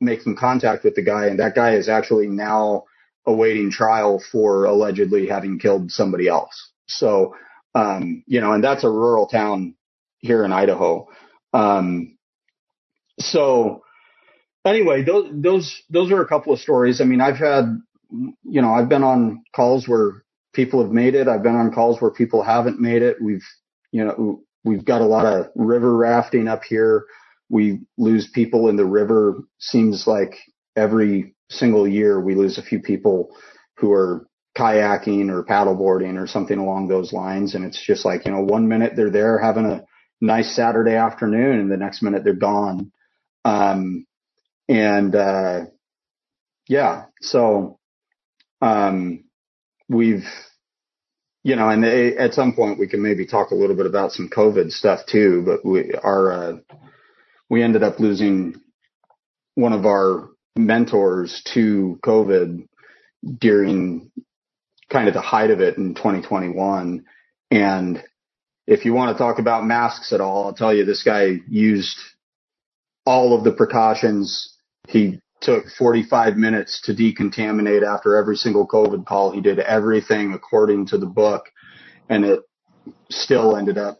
[0.00, 1.26] making contact with the guy.
[1.26, 2.84] And that guy is actually now
[3.24, 6.70] awaiting trial for allegedly having killed somebody else.
[6.86, 7.36] So,
[7.74, 9.76] um, you know, and that's a rural town
[10.18, 11.08] here in Idaho.
[11.52, 12.18] Um,
[13.18, 13.81] so
[14.64, 17.00] anyway, those, those, those are a couple of stories.
[17.00, 21.28] I mean, I've had, you know, I've been on calls where people have made it.
[21.28, 23.16] I've been on calls where people haven't made it.
[23.20, 23.44] We've,
[23.90, 27.06] you know, we've got a lot of river rafting up here.
[27.48, 29.42] We lose people in the river.
[29.58, 30.36] Seems like
[30.76, 33.34] every single year we lose a few people
[33.76, 37.54] who are kayaking or paddleboarding or something along those lines.
[37.54, 39.84] And it's just like, you know, one minute they're there having a
[40.20, 42.92] nice Saturday afternoon and the next minute they're gone.
[43.44, 44.06] Um,
[44.68, 45.60] and, uh,
[46.68, 47.78] yeah, so,
[48.60, 49.24] um,
[49.88, 50.24] we've,
[51.44, 54.12] you know, and they, at some point we can maybe talk a little bit about
[54.12, 56.56] some COVID stuff too, but we, are uh,
[57.50, 58.54] we ended up losing
[59.54, 62.66] one of our mentors to COVID
[63.38, 64.10] during
[64.90, 67.04] kind of the height of it in 2021.
[67.50, 68.02] And
[68.66, 71.98] if you want to talk about masks at all, I'll tell you this guy used
[73.04, 74.56] all of the precautions.
[74.88, 79.32] He took 45 minutes to decontaminate after every single COVID call.
[79.32, 81.46] He did everything according to the book
[82.08, 82.40] and it
[83.10, 83.98] still ended up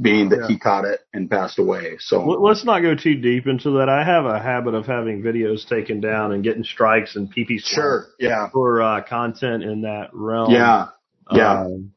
[0.00, 0.48] being that Yeah.
[0.48, 1.96] he caught it and passed away.
[2.00, 3.88] So Let- Let's not go too deep into that.
[3.88, 8.06] I have a habit of having videos taken down and getting strikes and PP sure.
[8.18, 8.48] Yeah.
[8.50, 10.50] for uh, content in that realm.
[10.50, 10.88] Yeah.
[11.30, 11.62] Yeah.
[11.66, 11.92] Um,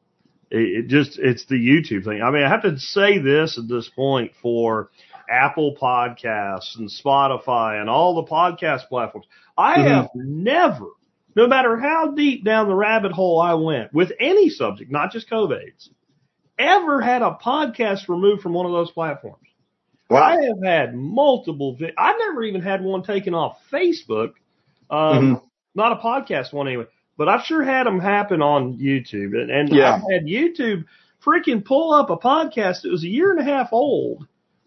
[0.50, 2.22] it, it just it's the YouTube thing.
[2.22, 4.90] I mean, I have to say this at this point for
[5.30, 9.26] Apple Podcasts and Spotify and all the podcast platforms.
[9.56, 9.84] I Mhm.
[9.88, 10.86] have never,
[11.34, 15.28] no matter how deep down the rabbit hole I went with any subject, not just
[15.30, 15.88] COVIDs,
[16.58, 19.48] ever had a podcast removed from one of those platforms.
[20.08, 20.22] Wow.
[20.22, 21.74] I have had multiple.
[21.74, 24.34] Vi- I've never even had one taken off Facebook.
[24.88, 25.42] Um, Mhm.
[25.74, 26.86] Not a podcast one anyway,
[27.18, 29.38] but I've sure had them happen on YouTube.
[29.38, 29.94] And, and Yeah.
[29.96, 30.84] I've had YouTube
[31.22, 34.26] freaking pull up a podcast that was a year and a half old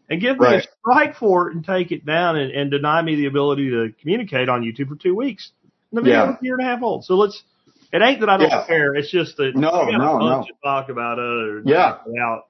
[0.09, 3.15] and give me a strike for it and take it down and, and deny me
[3.15, 5.51] the ability to communicate on YouTube for two weeks.
[5.91, 6.31] And the video Yeah.
[6.31, 7.05] a year and a half old.
[7.05, 7.43] So let's.
[7.91, 8.65] It ain't that I don't Yeah.
[8.67, 8.93] care.
[8.95, 10.39] It's just that No, we no, no.
[10.41, 11.63] of talk about it.
[11.65, 11.97] Yeah.
[12.05, 12.43] Without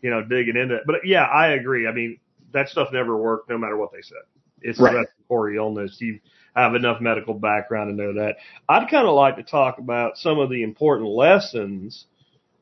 [0.00, 0.82] you know digging into it.
[0.86, 1.86] But yeah, I agree.
[1.86, 2.18] I mean
[2.52, 4.22] that stuff never worked, no matter what they said.
[4.62, 4.94] It's Right.
[4.94, 5.98] a respiratory illness.
[6.00, 6.20] You
[6.56, 8.36] have enough medical background to know that.
[8.68, 12.06] I'd kind of like to talk about some of the important lessons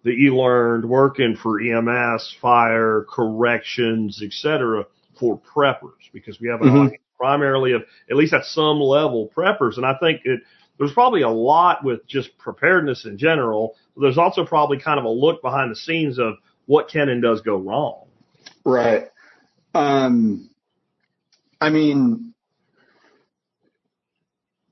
[0.07, 4.87] that you learned working for EMS, fire, corrections, etc.
[5.19, 6.77] for preppers because we have an Mhm.
[6.77, 10.41] audience primarily of at least at some level preppers, and I think it.
[10.79, 13.77] There's probably a lot with just preparedness in general.
[13.95, 16.35] But there's also probably kind of a look behind the scenes of
[16.67, 18.07] what can and does go wrong.
[18.65, 19.11] Right.
[19.75, 20.51] Um,
[21.61, 22.35] I mean,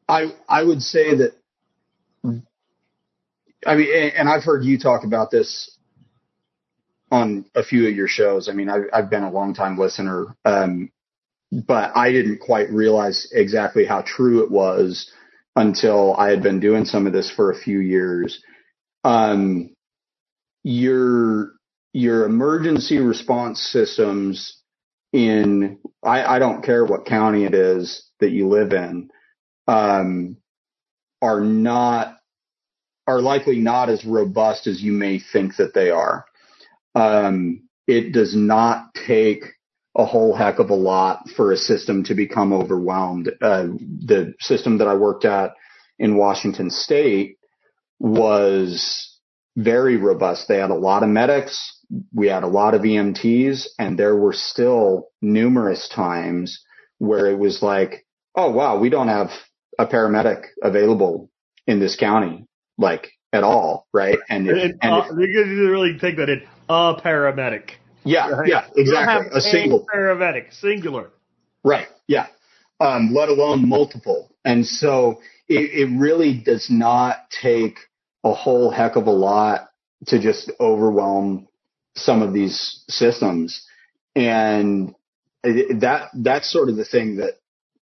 [0.09, 1.33] I I would say that
[3.67, 5.77] I mean, and I've heard you talk about this
[7.11, 8.49] on a few of your shows.
[8.49, 10.91] I mean, I've, I've been a long time listener, um,
[11.53, 15.11] but I didn't quite realize exactly how true it was
[15.57, 18.43] until I had been doing some of this for a few years.
[19.05, 19.75] Um,
[20.65, 21.53] your
[21.93, 24.59] your emergency response systems
[25.13, 29.11] in I, I don't care what county it is that you live in
[29.69, 30.39] um,
[31.23, 32.19] are not
[33.07, 36.25] are likely not as robust as you may think that they are.
[36.95, 39.45] Um, it does not take
[39.97, 43.29] a whole heck of a lot for a system to become overwhelmed.
[43.41, 43.67] Uh,
[44.07, 45.53] the system that I worked at
[45.99, 47.39] in Washington State
[48.01, 49.19] was
[49.57, 50.49] very robust.
[50.49, 51.79] They had a lot of medics.
[52.13, 56.61] We had a lot of EMTs and there were still numerous times
[56.99, 58.05] where it was like,
[58.37, 59.31] Oh, wow, we don't have
[59.79, 61.31] a paramedic available
[61.69, 62.47] in this county,
[62.79, 63.87] like at all.
[63.93, 64.19] Right.
[64.29, 66.43] And, if, And, and uh, if- you really take that in.
[66.69, 67.73] A paramedic.
[68.05, 68.49] yeah, Right?
[68.49, 69.29] yeah, exactly.
[69.37, 71.11] A single paramedic, singular.
[71.63, 71.89] Right.
[72.07, 72.27] Yeah.
[72.81, 74.31] Um, let alone multiple.
[74.47, 77.79] And so it, it really does not take
[78.25, 79.69] a whole heck of a lot
[80.07, 81.49] to just overwhelm
[81.97, 83.67] some of these systems.
[84.17, 84.95] And
[85.43, 87.35] that, that's sort of the thing that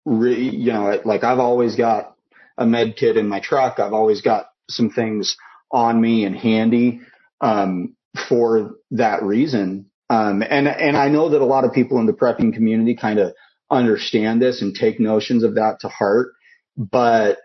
[0.05, 2.15] really, you know, like I've always got
[2.57, 3.79] a med kit in my truck.
[3.79, 5.35] I've always got some things
[5.71, 7.01] on me and handy,
[7.41, 7.95] um,
[8.27, 9.89] for that reason.
[10.09, 13.19] Um, and, and I know that a lot of people in the prepping community kind
[13.19, 13.33] of
[13.69, 16.33] understand this and take notions of that to heart,
[16.75, 17.37] but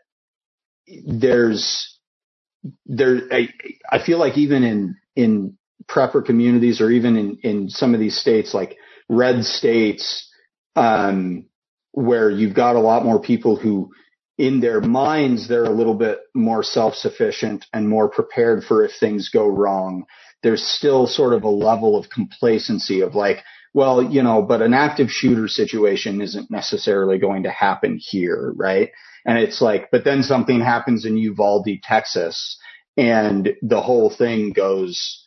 [1.06, 1.98] there's,
[2.86, 3.48] there, I,
[3.90, 8.16] I feel like even in, in prepper communities or even in, in some of these
[8.18, 8.76] states, like
[9.08, 10.30] red states,
[10.76, 11.46] um,
[11.92, 13.92] where you've got a lot more people who
[14.36, 19.28] in their minds, they're a little bit more self-sufficient and more prepared for if things
[19.28, 20.04] go wrong.
[20.42, 23.38] There's still sort of a level of complacency of like,
[23.72, 28.90] well, you know, but an active shooter situation isn't necessarily going to happen here, right?
[29.24, 32.58] And it's like, but then something happens in Uvalde, Texas,
[32.96, 35.26] and the whole thing goes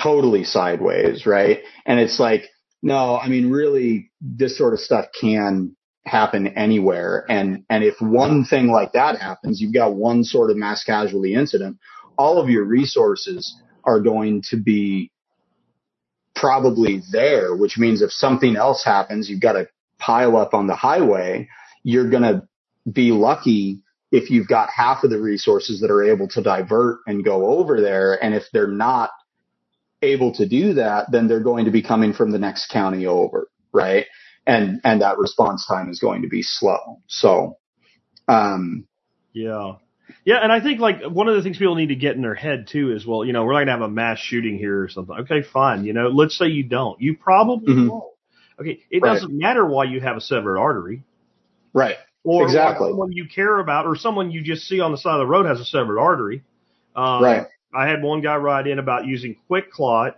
[0.00, 1.60] totally sideways, right?
[1.84, 2.44] And it's like,
[2.82, 5.76] no, I mean, really, this sort of stuff can
[6.10, 7.24] happen anywhere.
[7.28, 11.34] And, and if one thing like that happens, you've got one sort of mass casualty
[11.34, 11.78] incident,
[12.18, 15.10] all of your resources are going to be
[16.34, 19.68] probably there, which means if something else happens, you've got to
[19.98, 21.48] pile up on the highway.
[21.82, 22.42] You're going to
[22.90, 23.80] be lucky
[24.12, 27.80] if you've got half of the resources that are able to divert and go over
[27.80, 28.22] there.
[28.22, 29.10] And if they're not
[30.02, 33.48] able to do that, then they're going to be coming from the next county over,
[33.72, 34.06] right?
[34.46, 37.00] And, and that response time is going to be slow.
[37.06, 37.58] So,
[38.28, 38.86] um,
[39.32, 39.74] Yeah.
[40.24, 42.34] Yeah, and I think like one of the things people need to get in their
[42.34, 44.88] head too is, well, you know, we're not gonna have a mass shooting here or
[44.88, 45.16] something.
[45.20, 45.84] Okay, fine.
[45.84, 47.00] You know, let's say you don't.
[47.00, 47.88] You probably Mhm.
[47.88, 48.04] won't.
[48.60, 49.14] Okay, it Right.
[49.14, 51.04] doesn't matter why you have a severed artery
[51.72, 51.96] right.
[52.24, 52.90] or Exactly.
[52.90, 55.46] someone you care about or someone you just see on the side of the road
[55.46, 56.42] has a severed artery.
[56.96, 57.46] Um, Right.
[57.72, 60.16] I had one guy write in about using QuikClot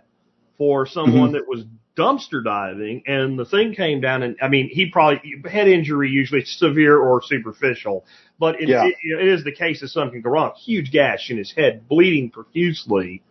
[0.57, 1.33] for someone Mm-hmm.
[1.33, 5.67] that was dumpster diving, and the thing came down, and I mean, he probably head
[5.67, 8.05] injury usually severe or superficial,
[8.39, 8.85] but it, Yeah.
[8.87, 10.53] it, it is the case that something can go wrong.
[10.55, 13.21] Huge gash in his head, bleeding profusely.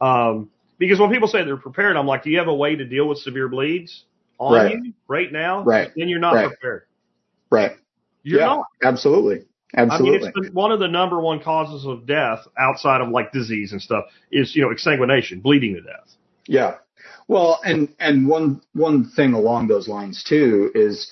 [0.00, 2.84] Um, because when people say they're prepared, I'm like, do you have a way to
[2.84, 4.04] deal with severe bleeds
[4.38, 4.72] on Right.
[4.82, 5.62] you right now?
[5.62, 5.90] Right.
[5.94, 6.48] Then you're not Right.
[6.48, 6.82] prepared.
[7.50, 7.72] Right.
[8.22, 8.64] You're yeah, not.
[8.82, 9.44] absolutely.
[9.76, 10.08] Absolutely.
[10.08, 13.30] I mean, it's the, one of the number one causes of death outside of like
[13.32, 16.14] disease and stuff is, you know, exsanguination, bleeding to death.
[16.46, 16.76] Yeah.
[17.28, 21.10] Well, and, and one, one thing along those lines too is,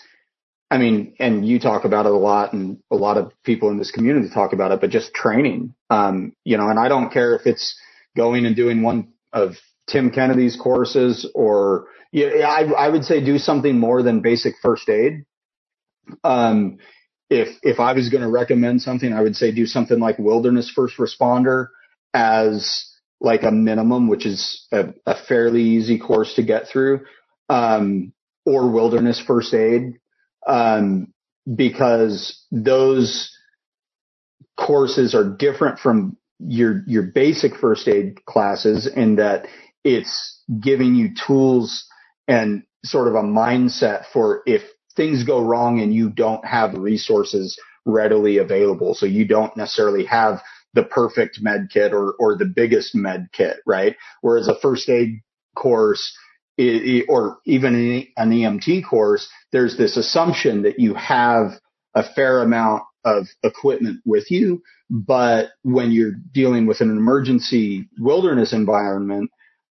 [0.70, 3.78] I mean, and you talk about it a lot and a lot of people in
[3.78, 7.34] this community talk about it, but just training, um, you know, and I don't care
[7.34, 7.78] if it's
[8.16, 9.56] going and doing one of
[9.88, 14.88] Tim Kennedy's courses or, yeah, I, I would say do something more than basic first
[14.88, 15.24] aid.
[16.24, 16.78] Um,
[17.30, 20.70] if, if I was going to recommend something, I would say do something like wilderness
[20.74, 21.68] first responder
[22.12, 22.87] as
[23.20, 27.00] like a minimum, which is a, a fairly easy course to get through,
[27.48, 28.12] um,
[28.46, 29.98] or wilderness first aid,
[30.46, 31.12] um,
[31.54, 33.30] because those
[34.58, 39.46] courses are different from your your basic first aid classes in that
[39.84, 41.86] it's giving you tools
[42.28, 44.62] and sort of a mindset for if
[44.96, 48.94] things go wrong and you don't have resources readily available.
[48.94, 50.42] So you don't necessarily have
[50.78, 53.96] the perfect med kit or, or the biggest med kit, right?
[54.20, 55.20] Whereas a first aid
[55.56, 56.16] course
[57.08, 61.52] or even an EMT course, there's this assumption that you have
[61.96, 64.62] a fair amount of equipment with you.
[64.88, 69.30] But when you're dealing with an emergency wilderness environment,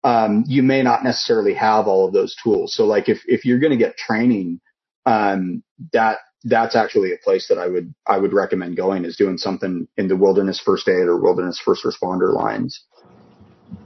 [0.05, 2.73] um, you may not necessarily have all of those tools.
[2.75, 4.61] So like if, if you're going to get training,
[5.05, 9.37] um, that, that's actually a place that I would, I would recommend going is doing
[9.37, 12.83] something in the wilderness first aid or wilderness first responder lines.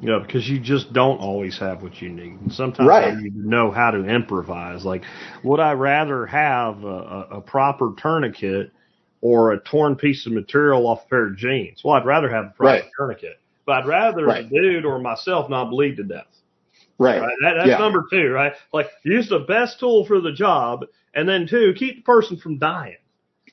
[0.01, 2.39] Yeah, because you just don't always have what you need.
[2.41, 3.13] And sometimes Right.
[3.13, 4.85] you know how to improvise.
[4.85, 5.03] Like,
[5.43, 8.71] would I rather have a, a, a proper tourniquet
[9.21, 11.81] or a torn piece of material off a pair of jeans?
[11.83, 12.83] Well, I'd rather have a proper Right.
[12.97, 13.39] tourniquet.
[13.65, 14.49] But I'd rather Right.
[14.49, 16.27] the dude or myself not bleed to death.
[16.99, 17.21] Right.
[17.21, 17.35] Right?
[17.43, 17.77] That, that's Yeah.
[17.77, 18.53] number two, right?
[18.73, 20.85] Like, use the best tool for the job.
[21.13, 22.97] And then two, keep the person from dying.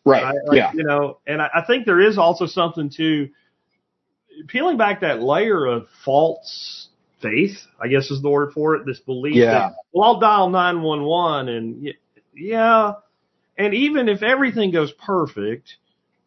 [0.04, 0.22] Right.
[0.22, 0.34] Right?
[0.46, 0.72] Like, yeah.
[0.74, 3.28] You know, and I, I think there is also something to
[4.48, 6.88] peeling back that layer of false
[7.22, 9.52] faith, I guess is the word for it, this belief Yeah.
[9.52, 11.94] that, well, I'll dial 911 and
[12.34, 12.92] yeah.
[13.56, 15.76] And even if everything goes perfect,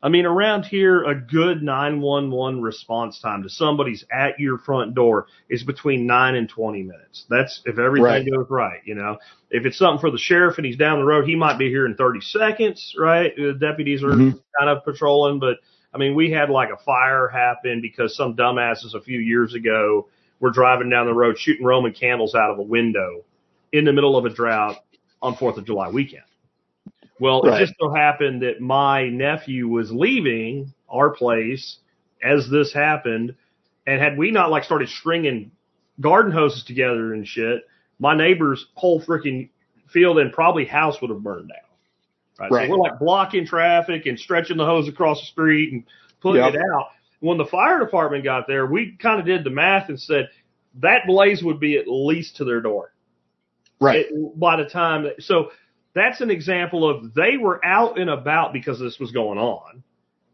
[0.02, 5.26] I mean, around here, a good 911 response time to somebody's at your front door
[5.50, 7.26] is between nine and 20 minutes.
[7.30, 8.32] That's if everything Right.
[8.32, 9.18] goes right, you know.
[9.50, 11.88] If it's something for the sheriff and he's down the road, he might be here
[11.88, 13.36] in 30 seconds, right?
[13.36, 14.40] The deputies are Mhm.
[14.60, 15.58] kind of patrolling, but
[15.94, 20.08] I mean, we had like a fire happen because some dumbasses a few years ago
[20.40, 23.24] were driving down the road shooting Roman candles out of a window
[23.72, 24.78] in the middle of a drought
[25.24, 26.24] on 4th of July weekend.
[27.20, 27.62] Well, Right.
[27.62, 31.78] it just so happened that my nephew was leaving our place
[32.24, 33.36] as this happened.
[33.86, 35.52] And had we not like started stringing
[36.00, 37.64] garden hoses together and shit,
[38.00, 39.50] my neighbor's whole freaking
[39.88, 41.58] field and probably house would have burned down.
[42.40, 42.52] Right.
[42.52, 42.68] Right.
[42.70, 45.84] So we're like blocking traffic and stretching the hose across the street and
[46.22, 46.56] putting Yep.
[46.56, 46.90] it out.
[47.20, 50.30] When the fire department got there, we kind of did the math and said
[50.76, 52.92] that blaze would be at least to their door
[53.80, 54.06] Right.
[54.08, 55.52] it- by the time so
[55.98, 59.84] that's an example of they were out and about because this was going on.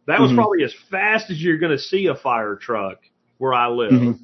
[0.05, 0.35] That was Mhm.
[0.35, 2.99] probably as fast as you're going to see a fire truck
[3.37, 3.91] where I live.
[3.91, 4.19] Mhm.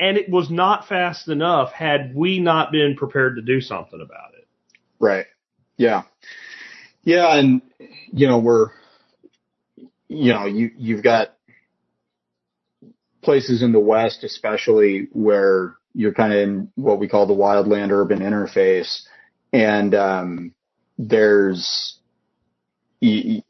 [0.00, 4.34] And it was not fast enough had we not been prepared to do something about
[4.34, 4.48] it.
[4.98, 5.26] Right.
[5.76, 6.02] Yeah.
[7.04, 7.36] Yeah.
[7.36, 7.62] And,
[8.12, 8.70] you know, we're,
[10.08, 11.36] you know, you, you've got
[13.22, 17.90] places in the West, especially where you're kind of in what we call the wildland
[17.90, 19.02] urban interface.
[19.52, 20.54] And, um,
[20.98, 21.98] there's,
[23.02, 23.44] it,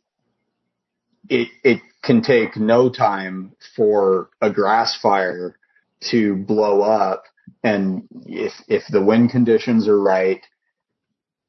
[1.31, 5.57] it can take no time for a grass fire
[6.11, 7.25] to blow up.
[7.65, 10.41] And if, if the wind conditions are right,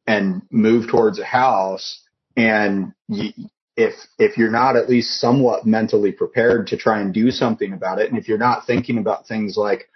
[0.08, 2.02] and move towards a house
[2.36, 3.30] and you,
[3.76, 8.00] if if you're not at least somewhat mentally prepared to try and do something about
[8.00, 9.90] it and if you're not thinking about things like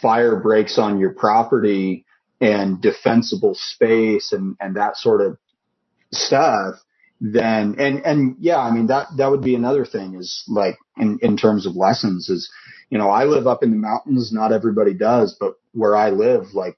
[0.00, 2.04] fire breaks on your property
[2.42, 5.38] and defensible space and and that sort of
[6.12, 6.76] stuff
[7.20, 11.18] then and and yeah i mean that that would be another thing is like in
[11.22, 12.50] in terms of lessons is
[12.90, 16.54] you know i live up in the mountains not everybody does but where i live
[16.54, 16.74] like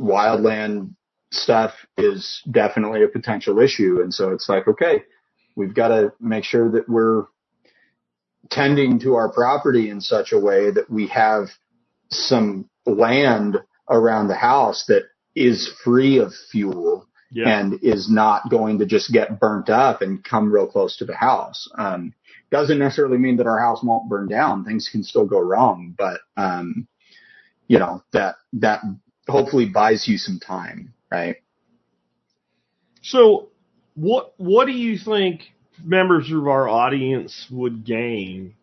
[0.00, 0.94] wildland
[1.32, 4.00] stuff is definitely a potential issue.
[4.02, 5.04] And so it's like, okay,
[5.56, 7.24] we've got to make sure that we're
[8.50, 11.48] tending to our property in such a way that we have
[12.10, 13.58] some land
[13.90, 17.60] around the house that is free of fuel Yeah.
[17.60, 21.14] and is not going to just get burnt up and come real close to the
[21.16, 21.68] house.
[21.76, 22.14] Um,
[22.50, 24.64] doesn't necessarily mean that our house won't burn down.
[24.64, 26.86] Things can still go wrong, but, um,
[27.68, 28.82] you know, that, that
[29.28, 31.36] hopefully buys you some time, right?
[33.02, 33.48] So,
[33.94, 38.54] what what do you think members of our audience would gain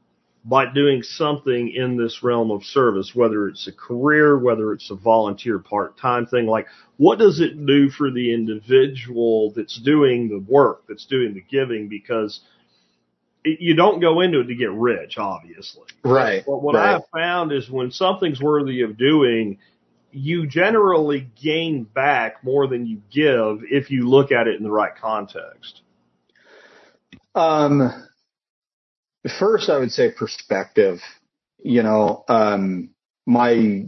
[0.45, 4.95] by doing something in this realm of service, whether it's a career, whether it's a
[4.95, 6.47] volunteer part time thing?
[6.47, 6.67] Like,
[6.97, 11.87] what does it do for the individual that's doing the work, that's doing the giving?
[11.87, 12.41] Because
[13.45, 15.87] it, you don't go into it to get rich, obviously.
[16.03, 16.43] Right.
[16.45, 16.95] But what right.
[16.95, 19.59] I've found is when something's worthy of doing,
[20.11, 24.71] you generally gain back more than you give if you look at it in the
[24.71, 25.81] right context.
[27.33, 28.07] Um,
[29.29, 30.99] first, I would say perspective.
[31.63, 32.91] You know, um,
[33.25, 33.85] my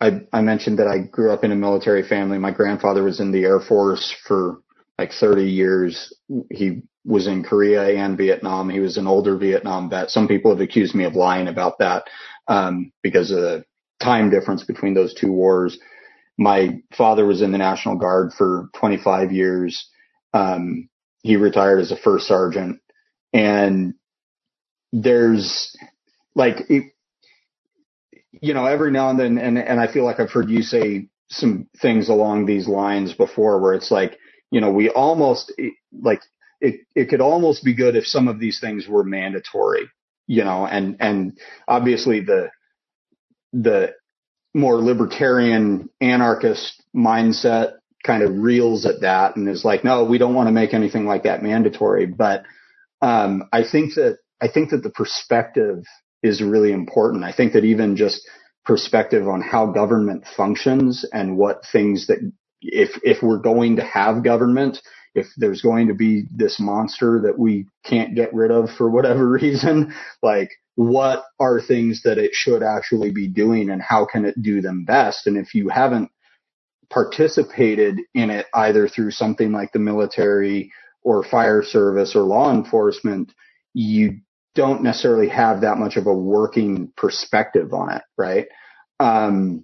[0.00, 2.36] I, I mentioned that I grew up in a military family.
[2.36, 4.58] My grandfather was in the Air Force for
[4.98, 6.12] like 30 years.
[6.50, 8.68] He was in Korea and Vietnam.
[8.68, 10.10] He was an older Vietnam vet.
[10.10, 12.04] Some people have accused me of lying about that
[12.48, 13.64] um, because of the
[14.02, 15.78] time difference between those two wars.
[16.36, 19.88] My father was in the National Guard for 25 years.
[20.34, 20.88] Um,
[21.22, 22.80] he retired as a first sergeant
[23.32, 23.94] and
[24.92, 25.76] there's
[26.34, 26.92] like it,
[28.30, 31.08] you know every now and then and and I feel like I've heard you say
[31.28, 34.18] some things along these lines before where it's like
[34.50, 35.52] you know we almost
[36.00, 36.20] like
[36.62, 39.90] it, it could almost be good if some of these things were mandatory,
[40.28, 42.50] you know, and, and obviously the,
[43.52, 43.94] the
[44.54, 47.74] more libertarian anarchist mindset
[48.04, 51.04] kind of reels at that and is like, no, we don't want to make anything
[51.04, 52.06] like that mandatory.
[52.06, 52.44] But,
[53.00, 55.84] um, I think that, I think that the perspective
[56.22, 57.24] is really important.
[57.24, 58.28] I think that even just
[58.64, 62.18] perspective on how government functions and what things that
[62.60, 64.78] if if we're going to have government,
[65.14, 69.28] if there's going to be this monster that we can't get rid of for whatever
[69.42, 74.40] reason, like what are things that it should actually be doing and how can it
[74.42, 75.26] do them best?
[75.26, 76.10] And if you haven't
[76.90, 80.72] participated in it either through something like the military
[81.02, 83.32] or fire service or law enforcement,
[83.74, 84.20] you
[84.54, 88.46] don't necessarily have that much of a working perspective on it, right?
[89.00, 89.56] Um,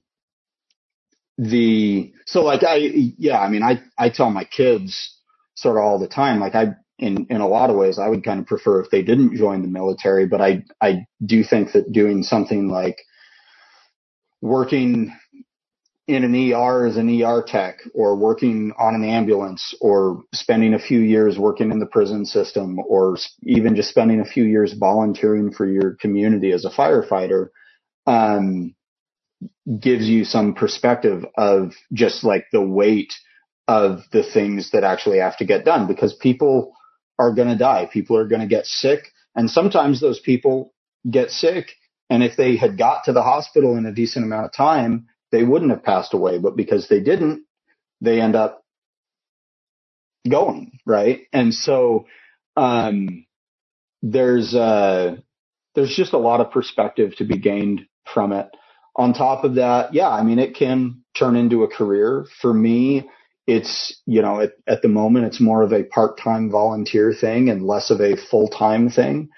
[1.38, 5.16] the so like I yeah I mean I I tell my kids
[5.56, 8.22] sort of all the time like I in in a lot of ways I would
[8.22, 11.92] kind of prefer if they didn't join the military but I I do think that
[11.92, 12.98] doing something like
[14.42, 15.14] working
[16.08, 20.78] in an ER as an ER tech or working on an ambulance or spending a
[20.78, 25.52] few years working in the prison system or even just spending a few years volunteering
[25.52, 27.48] for your community as a firefighter
[28.06, 28.74] um,
[29.78, 33.12] gives you some perspective of just like the weight
[33.68, 36.74] of the things that actually have to get done because people
[37.18, 37.86] are going to die.
[37.92, 39.12] People are going to get sick.
[39.34, 40.72] And sometimes those people
[41.08, 41.72] get sick.
[42.08, 45.44] And if they had got to the hospital in a decent amount of time, they
[45.44, 46.38] wouldn't have passed away.
[46.38, 47.44] But because they didn't,
[48.00, 48.64] they end up
[50.28, 50.78] going.
[50.86, 51.22] Right.
[51.32, 52.06] And so,
[52.56, 53.26] um,
[54.02, 55.16] there's, uh,
[55.74, 58.48] there's just a lot of perspective to be gained from it
[58.98, 62.26] on top of that, yeah, I mean, it can turn into a career.
[62.42, 63.08] For me,
[63.46, 67.64] it's, you know, at, at the moment, it's more of a part-time volunteer thing and
[67.64, 69.28] less of a full-time thing.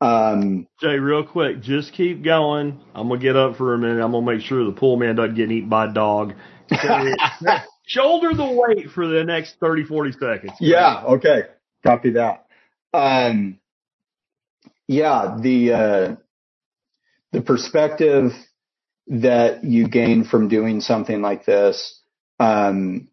[0.00, 2.80] Um, Jay, real quick, just keep going.
[2.94, 4.02] I'm gonna get up for a minute.
[4.02, 6.34] I'm gonna make sure the pool man doesn't get eaten by a dog.
[7.86, 10.52] Shoulder the weight for the next 30, 40 seconds.
[10.60, 11.02] yeah.
[11.04, 11.42] Okay.
[11.84, 12.46] Copy that.
[12.94, 13.58] Um,
[14.86, 16.16] yeah, the, uh,
[17.32, 18.32] the perspective
[19.08, 22.00] that you gain from doing something like this
[22.38, 23.08] um,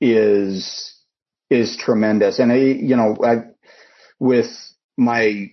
[0.00, 0.94] is
[1.50, 2.38] is tremendous.
[2.38, 3.44] And I, you know, I,
[4.18, 4.50] with
[4.96, 5.52] my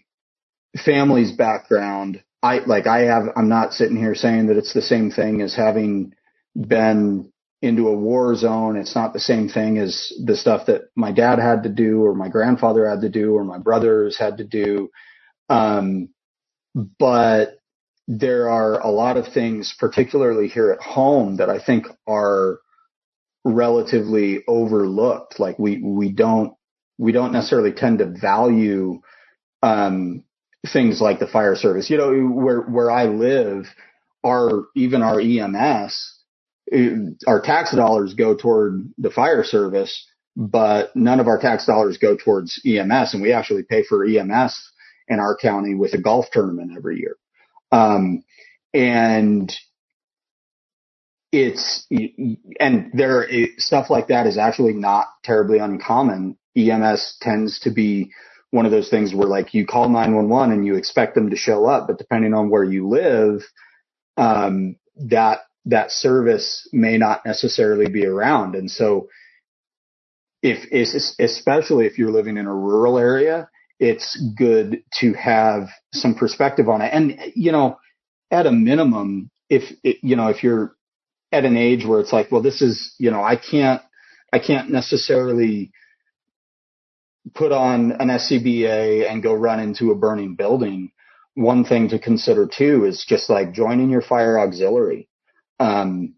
[0.78, 3.24] family's background, I like I have.
[3.36, 6.14] I'm not sitting here saying that it's the same thing as having
[6.56, 8.78] been into a war zone.
[8.78, 12.16] It's not the same thing as the stuff that my dad had to do, or
[12.16, 14.90] my grandfather had to do, or my brothers had to do.
[15.50, 16.10] Um,
[16.98, 17.58] but
[18.08, 22.60] there are a lot of things, particularly here at home, that I think are
[23.44, 25.40] relatively overlooked.
[25.40, 26.54] Like we, we don't,
[26.98, 29.02] we don't necessarily tend to value,
[29.62, 30.24] um,
[30.68, 31.90] things like the fire service.
[31.90, 33.66] You know, where, where I live,
[34.24, 36.16] our, even our EMS,
[37.28, 40.06] our tax dollars go toward the fire service,
[40.36, 43.14] but none of our tax dollars go towards EMS.
[43.14, 44.72] And we actually pay for EMS
[45.08, 47.18] in our county with a golf tournament every year.
[47.72, 48.24] Um,
[48.74, 49.52] and
[51.32, 51.86] it's,
[52.60, 56.38] and there, stuff like that is actually not terribly uncommon.
[56.56, 58.12] EMS tends to be
[58.52, 61.66] one of those things where like you call 911 and you expect them to show
[61.66, 63.42] up, but depending on where you live,
[64.18, 68.56] um, that, that service may not necessarily be around.
[68.56, 69.08] And so
[70.42, 70.72] if,
[71.20, 76.82] especially if you're living in a rural area, it's good to have some perspective on
[76.82, 76.92] it.
[76.94, 77.78] And, you know,
[78.32, 80.76] at a minimum, if, you know, if you're
[81.32, 83.82] at an age where it's like, well, this is, you know, I can't,
[84.34, 85.72] I can't necessarily
[87.34, 90.92] put on an SCBA and go run into a burning building.
[91.36, 95.08] One thing to consider too is just like joining your fire auxiliary.
[95.60, 96.16] Um,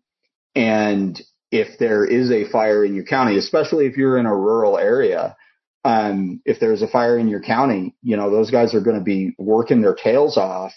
[0.56, 1.20] and
[1.52, 5.36] if there is a fire in your county, especially if you're in a rural area,
[5.84, 9.04] um, if there's a fire in your county, you know, those guys are going to
[9.04, 10.74] be working their tails off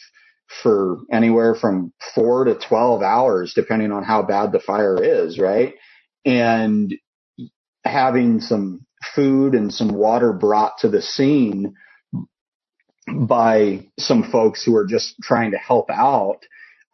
[0.62, 5.75] for anywhere from four to 12 hours, depending on how bad the fire is, right?
[6.25, 6.95] And
[7.85, 11.75] having some food and some water brought to the scene
[13.13, 16.41] by some folks who are just trying to help out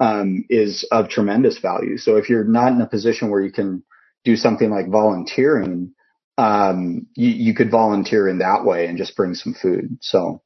[0.01, 1.99] um, is of tremendous value.
[1.99, 3.83] So if you're not in a position where you can
[4.25, 5.95] do something like volunteering,
[6.39, 9.99] um, you, you could volunteer in that way and just bring some food.
[10.01, 10.43] So.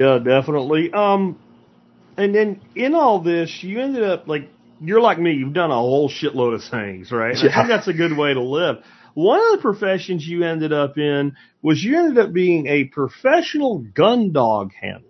[0.00, 0.92] Yeah, definitely.
[0.92, 1.38] Um,
[2.16, 4.48] and then in all this, you ended up like
[4.80, 5.32] you're like me.
[5.32, 7.36] You've done a whole shitload of things, right?
[7.36, 7.50] Yeah.
[7.50, 8.76] I think that's a good way to live.
[9.18, 13.78] one of the professions you ended up in was you ended up being a professional
[13.78, 15.02] gun dog handler.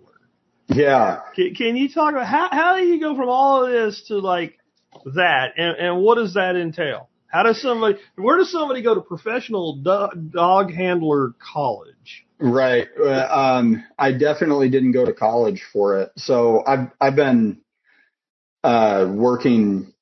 [0.67, 1.19] Yeah.
[1.35, 4.17] Can, can you talk about how, how do you go from all of this to
[4.17, 4.57] like
[5.05, 7.07] that and, and what does that entail?
[7.27, 12.25] How does somebody, where does somebody go to professional do, dog handler college?
[12.39, 12.87] Right.
[12.99, 16.13] Uh, um, I definitely didn't go to college for it.
[16.17, 17.61] So I've, I've been,
[18.63, 19.93] uh, working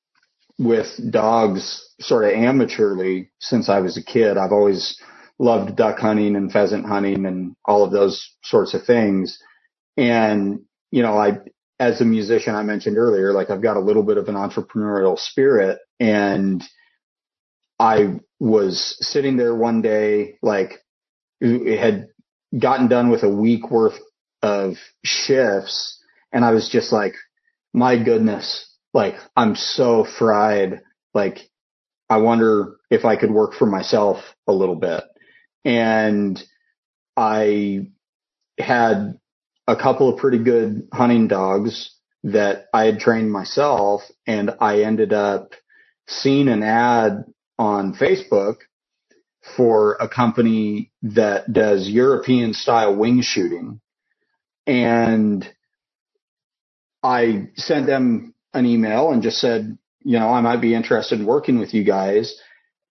[0.58, 4.36] with dogs sort of amateurly since I was a kid.
[4.36, 5.00] I've always
[5.38, 9.38] loved duck hunting and pheasant hunting and all of those sorts of things.
[9.96, 11.38] And, you know, I,
[11.78, 15.18] as a musician, I mentioned earlier, like I've got a little bit of an entrepreneurial
[15.18, 16.62] spirit and
[17.78, 20.82] I was sitting there one day, like
[21.40, 22.08] it had
[22.58, 23.98] gotten done with a week worth
[24.42, 26.02] of shifts
[26.32, 27.14] and I was just like,
[27.74, 30.82] my goodness, like I'm so fried.
[31.14, 31.48] Like
[32.08, 35.04] I wonder if I could work for myself a little bit.
[35.64, 36.42] And
[37.16, 37.88] I
[38.58, 39.18] had
[39.68, 41.92] a couple of pretty good hunting dogs
[42.24, 45.54] that I had trained myself and I ended up
[46.08, 47.24] seeing an ad
[47.58, 48.56] on Facebook
[49.56, 53.80] for a company that does European style wing shooting.
[54.66, 55.48] And
[57.02, 61.26] I sent them an email and just said, you know, I might be interested in
[61.26, 62.40] working with you guys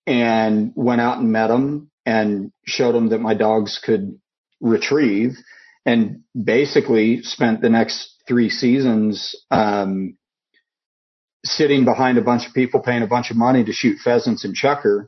[0.06, 4.20] and went out and met them and showed them that my dogs could
[4.62, 5.38] retrieve
[5.86, 10.18] and basically spent the next three seasons um,
[11.44, 14.56] sitting behind a bunch of people paying a bunch of money to shoot pheasants and
[14.56, 15.08] chukar,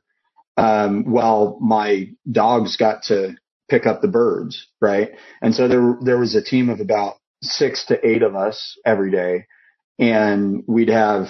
[0.58, 3.36] um, while my dogs got to
[3.70, 5.12] pick up the birds right?
[5.42, 9.12] And so there there was a team of about six to eight of us every
[9.12, 9.46] day.
[9.98, 11.28] And we'd have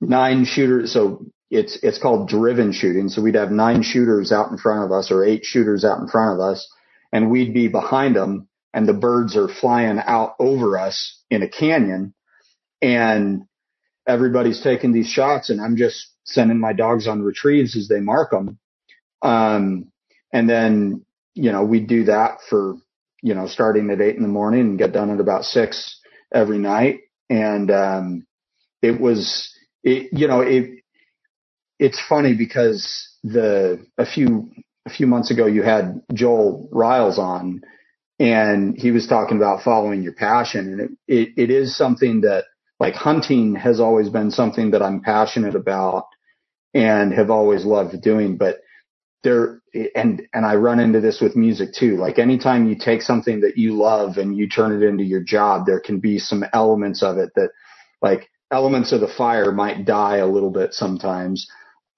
[0.00, 0.92] nine shooters.
[0.92, 3.08] So it's it's called driven shooting.
[3.08, 6.08] So we'd have nine shooters out in front of us or eight shooters out in
[6.08, 6.68] front of us
[7.12, 11.48] and we'd be behind them and the birds are flying out over us in a
[11.48, 12.12] canyon
[12.82, 13.42] and
[14.06, 18.32] everybody's taking these shots and I'm just sending my dogs on retrieves as they mark
[18.32, 18.58] them.
[19.22, 19.92] Um,
[20.32, 22.74] and then, you know, we do that for,
[23.24, 25.98] you know, starting at eight in the morning and get done at about six
[26.32, 27.00] every night.
[27.30, 28.26] And, um,
[28.82, 29.50] it was,
[29.82, 30.82] it, you know, it,
[31.78, 34.50] it's funny because the, a few,
[34.84, 37.62] a few months ago you had Joel Riles on
[38.20, 42.44] and he was talking about following your passion and it, it, it is something that
[42.78, 46.08] like hunting has always been something that I'm passionate about
[46.74, 48.58] and have always loved doing but
[49.24, 49.62] there
[49.96, 53.58] and and I run into this with music too like anytime you take something that
[53.58, 57.18] you love and you turn it into your job there can be some elements of
[57.18, 57.50] it that
[58.02, 61.48] like elements of the fire might die a little bit sometimes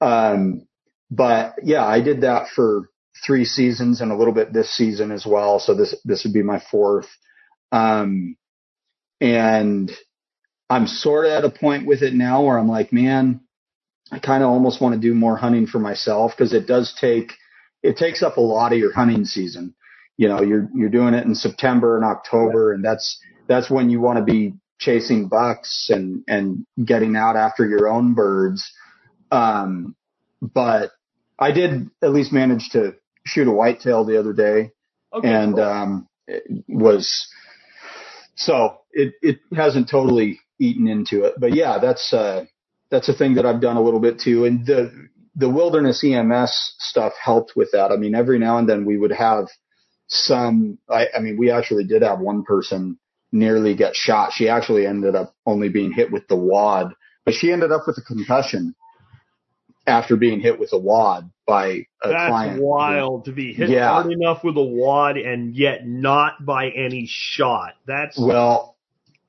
[0.03, 0.67] um
[1.11, 2.81] but yeah I did that for
[3.27, 5.61] three seasons and a little bit this season as well.
[5.61, 7.09] So this, this would be my fourth.
[7.73, 8.37] Um,
[9.21, 9.93] and
[10.71, 13.41] I'm sort of at a point with it now where I'm like, man,
[14.13, 17.33] I kind of almost want to do more hunting for myself because it does take,
[17.83, 19.75] it takes up a lot of your hunting season.
[20.17, 24.01] You know, you're, you're doing it in September and October and that's, that's when you
[24.01, 28.73] want to be chasing bucks and, and getting out after your own birds.
[29.31, 29.97] Um,
[30.41, 30.93] but
[31.39, 32.95] I did at least manage to
[33.27, 34.71] shoot a whitetail the other day
[35.15, 35.29] Okay.
[35.29, 35.65] and cool.
[35.65, 37.29] um, it was
[38.35, 42.45] so it it hasn't totally eaten into it, but yeah, that's uh,
[42.91, 46.75] that's a thing that I've done a little bit too, and the the wilderness EMS
[46.79, 47.91] stuff helped with that.
[47.93, 49.49] I mean, every now and then we would have
[50.07, 50.79] some.
[50.89, 52.99] I, I mean, we actually did have one person
[53.33, 54.33] nearly get shot.
[54.33, 57.99] She actually ended up only being hit with the wad, but she ended up with
[57.99, 58.75] a concussion
[59.87, 61.87] after being hit with a wad by a client.
[62.03, 62.63] That's client.
[62.63, 63.89] wild to be hit Yeah.
[63.93, 67.75] hard enough with a wad and yet not by any shot.
[67.87, 68.77] That's, Well,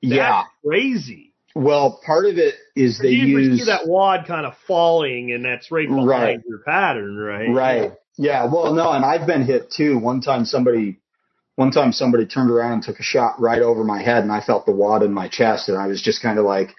[0.02, 0.42] that's yeah.
[0.64, 1.27] crazy.
[1.54, 5.32] Well, part of it is they you usually use see that wad kind of falling
[5.32, 6.40] and that's right behind Right.
[6.46, 7.50] your pattern, right?
[7.50, 7.92] right.
[8.16, 8.46] Yeah.
[8.52, 9.98] Well, no, and I've been hit too.
[9.98, 11.00] One time somebody,
[11.56, 14.40] one time somebody turned around and took a shot right over my head, and I
[14.40, 16.74] felt the wad in my chest, and I was just kind of like,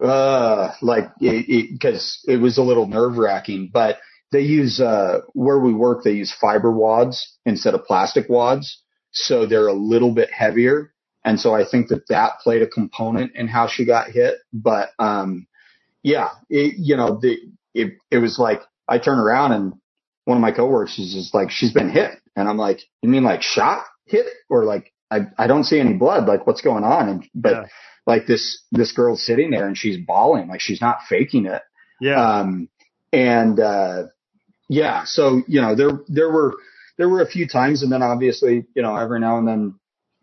[0.00, 3.70] uh, like it because it, was a little nerve wracking.
[3.72, 3.98] But
[4.32, 8.82] they use uh where we work, they use fiber wads instead of plastic wads,
[9.12, 10.92] so they're a little bit heavier.
[11.24, 14.36] And so I think that that played a component in how she got hit.
[14.52, 15.46] But, um,
[16.02, 17.36] yeah, it, you know, the,
[17.74, 19.74] it, it was like, I turn around and
[20.24, 22.12] one of my coworkers is just like, she's been hit.
[22.36, 25.94] And I'm like, you mean like shot hit or like, I, I don't see any
[25.94, 26.26] blood.
[26.26, 27.08] Like what's going on?
[27.08, 27.66] And, but Yeah.
[28.06, 30.48] like this, this girl's sitting there and she's bawling.
[30.48, 31.62] Like she's not faking it.
[32.00, 32.20] Yeah.
[32.20, 32.68] Um,
[33.12, 34.04] and, uh,
[34.72, 36.54] yeah, so you know there there were
[36.96, 39.74] there were a few times, and then obviously you know every now and then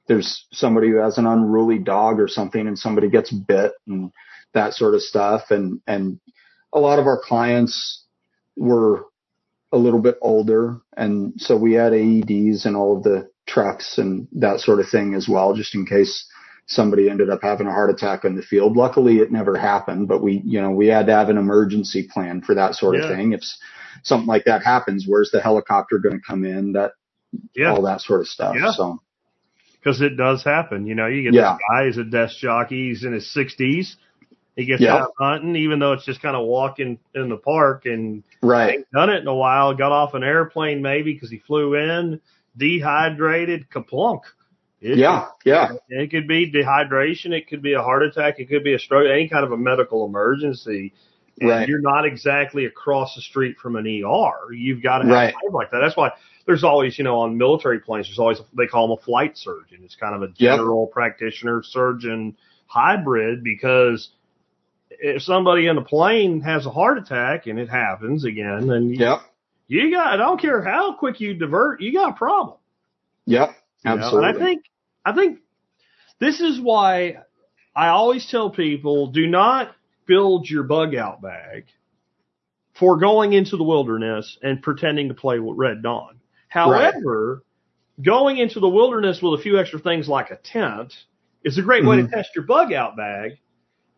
[0.07, 4.11] there's somebody who has an unruly dog or something, and somebody gets bit and
[4.53, 6.19] that sort of stuff, and and
[6.73, 8.03] a lot of our clients
[8.55, 9.05] were
[9.71, 14.27] a little bit older, and so we had AEDs and all of the trucks and
[14.33, 16.25] that sort of thing as well, just in case
[16.67, 18.75] somebody ended up having a heart attack in the field.
[18.75, 22.41] Luckily, it never happened, but we, you know, we had to have an emergency plan
[22.41, 23.03] for that sort Yeah.
[23.05, 23.31] of thing.
[23.31, 23.41] If
[24.03, 26.73] something like that happens, where's the helicopter going to come in?
[26.73, 26.91] That,
[27.55, 27.71] Yeah.
[27.73, 28.55] all that sort of stuff.
[28.59, 28.71] Yeah.
[28.71, 28.99] So,
[29.87, 30.85] because it does happen.
[30.85, 31.53] You know, you get Yeah.
[31.53, 33.95] this guy who's a desk jockey, he's in his sixties.
[34.57, 34.95] He gets Yeah.
[34.97, 38.79] out hunting, even though it's just kind of walking in the park, and right.
[38.91, 39.73] done it in a while.
[39.75, 42.19] Got off an airplane maybe because he flew in,
[42.57, 44.21] dehydrated, kaplunk.
[44.81, 45.27] It, Yeah.
[45.45, 45.69] Yeah.
[45.89, 47.31] it could be dehydration.
[47.31, 48.39] It could be a heart attack.
[48.39, 49.07] It could be a stroke.
[49.09, 50.91] Any kind of a medical emergency.
[51.39, 51.67] And Right.
[51.67, 54.51] you're not exactly across the street from an ER.
[54.53, 55.33] You've got to have Right.
[55.51, 55.79] like that.
[55.79, 56.11] That's why
[56.47, 59.81] there's always, you know, on military planes, there's always, they call them a flight surgeon.
[59.83, 60.55] It's kind of a Yep.
[60.57, 62.37] general practitioner surgeon
[62.67, 64.09] hybrid because
[64.89, 68.99] if somebody in the plane has a heart attack and it happens again, then you,
[69.05, 69.19] Yep.
[69.67, 72.57] you got, I don't care how quick you divert, you got a problem.
[73.25, 73.49] Yep.
[73.83, 74.29] You know, Absolutely.
[74.29, 74.63] And I think,
[75.05, 75.39] I think
[76.19, 77.17] this is why
[77.75, 79.75] I always tell people do not
[80.07, 81.65] build your bug out bag
[82.79, 86.16] for going into the wilderness and pretending to play with Red Dawn.
[86.47, 87.43] However,
[88.01, 90.93] going into the wilderness with a few extra things like a tent
[91.43, 92.11] is a great way to Mhm.
[92.11, 93.37] test your bug out bag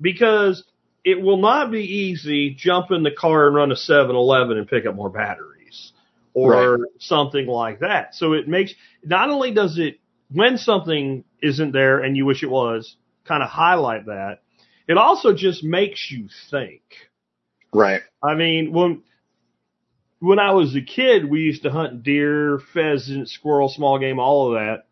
[0.01, 0.63] because
[1.03, 4.85] it will not be easy jump in the car and run a 7-Eleven and pick
[4.85, 5.93] up more batteries
[6.33, 8.13] or something like that.
[8.15, 8.73] So it makes
[9.03, 9.99] not only does it
[10.31, 12.95] when something isn't there and you wish it was
[13.25, 14.39] kind of highlight that,
[14.87, 16.81] it also just makes you think.
[17.73, 18.01] right.
[18.23, 19.03] I mean, when
[20.19, 24.47] when I was a kid, we used to hunt deer, pheasant, squirrel, small game, all
[24.47, 24.85] of that.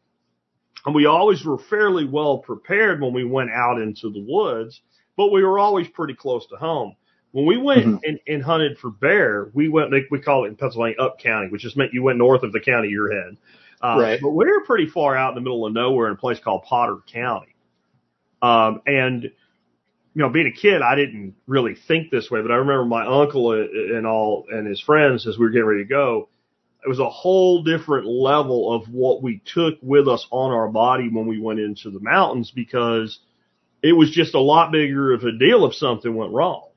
[0.85, 4.81] And we always were fairly well prepared when we went out into the woods,
[5.17, 6.95] but we were always pretty close to home.
[7.31, 7.99] When we went Mhm.
[8.07, 11.49] and, and hunted for bear, we went, like we call it in Pennsylvania, up county,
[11.49, 13.37] which just meant you went north of the county you're in.
[13.81, 14.19] Uh, Right.
[14.21, 16.63] But we were pretty far out in the middle of nowhere in a place called
[16.63, 17.53] Potter County.
[18.41, 19.29] Um, and
[20.17, 23.05] you know, being a kid, I didn't really think this way, but I remember my
[23.05, 26.29] uncle and all and his friends as we were getting ready to go.
[26.83, 31.07] It was a whole different level of what we took with us on our body
[31.07, 33.19] when we went into the mountains because
[33.83, 36.69] it was just a lot bigger of a deal if something went wrong.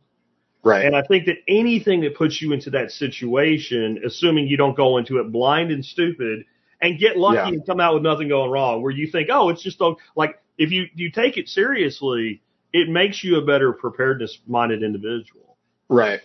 [0.63, 0.85] Right.
[0.85, 4.99] And I think that anything that puts you into that situation, assuming you don't go
[4.99, 6.45] into it blind and stupid
[6.83, 7.49] and get lucky Yeah.
[7.49, 9.81] and come out with nothing going wrong, where you think, oh, it's just
[10.15, 15.57] like if you you take it seriously, it makes you a better preparedness minded individual.
[15.89, 16.21] Right.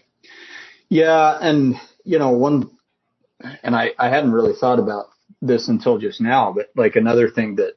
[0.89, 2.69] Yeah, and you know, one
[3.63, 5.07] and I, I hadn't really thought about
[5.41, 7.73] this until just now, but like another thing that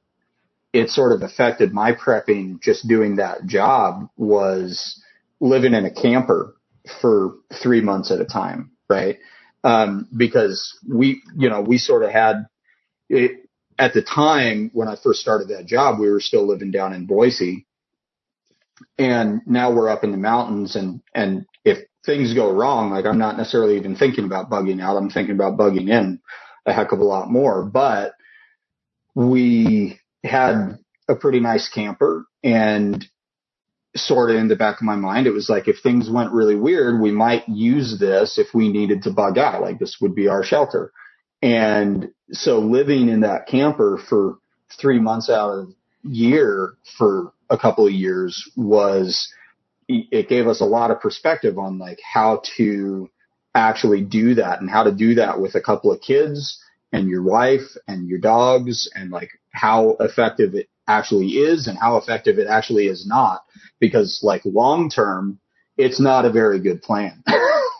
[0.72, 5.02] it sort of affected my prepping just doing that job was
[5.40, 6.54] living in a camper
[7.00, 9.18] for three months at a time, right?
[9.64, 12.46] Um, because we, you know, we sort of had
[13.08, 13.48] it
[13.78, 17.06] at the time when I first started that job, we were still living down in
[17.06, 17.66] Boise
[18.98, 23.18] and now we're up in the mountains and, and if things go wrong, like I'm
[23.18, 24.96] not necessarily even thinking about bugging out.
[24.96, 26.20] I'm thinking about bugging in
[26.66, 28.12] a heck of a lot more, but
[29.14, 33.04] we had a pretty nice camper and
[33.96, 36.54] sort of in the back of my mind, it was like, if things went really
[36.54, 40.28] weird, we might use this if we needed to bug out, like this would be
[40.28, 40.92] our shelter.
[41.42, 44.38] And so living in that camper for
[44.80, 45.68] three months out of
[46.02, 49.28] year for a couple of years was,
[49.88, 53.08] it gave us a lot of perspective on like how to
[53.54, 56.60] actually do that and how to do that with a couple of kids
[56.92, 61.96] and your wife and your dogs and like how effective it actually is and how
[61.96, 63.42] effective it actually is not.
[63.80, 65.38] Because like long term
[65.76, 67.22] it's not a very good plan.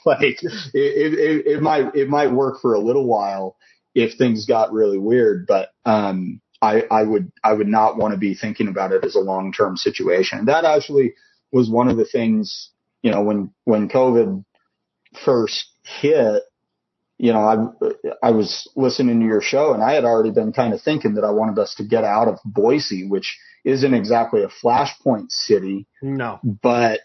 [0.07, 3.57] Like it, it, it might it might work for a little while
[3.95, 8.19] if things got really weird but um I, I would I would not want to
[8.19, 10.47] be thinking about it as a long term situation.
[10.47, 11.15] That actually
[11.53, 12.71] was one of the things,
[13.03, 14.45] you know, when when COVID
[15.25, 15.67] first
[16.01, 16.43] hit,
[17.17, 20.75] you know, I I was listening to your show and I had already been kind
[20.75, 24.49] of thinking that I wanted us to get out of Boise, which isn't exactly a
[24.49, 26.41] flashpoint city, No.
[26.43, 27.01] but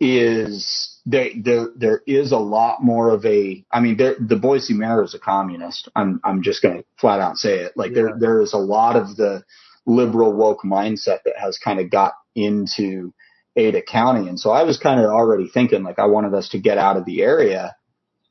[0.00, 4.74] is there there there is a lot more of a I mean there, the Boise
[4.74, 5.88] mayor is a communist.
[5.96, 7.72] I'm I'm just going to flat out say it.
[7.76, 7.94] Like Yeah.
[7.94, 9.44] there there is a lot of the
[9.86, 13.14] liberal woke mindset that has kind of got into
[13.56, 16.58] Ada County, and so I was kind of already thinking like I wanted us to
[16.58, 17.74] get out of the area.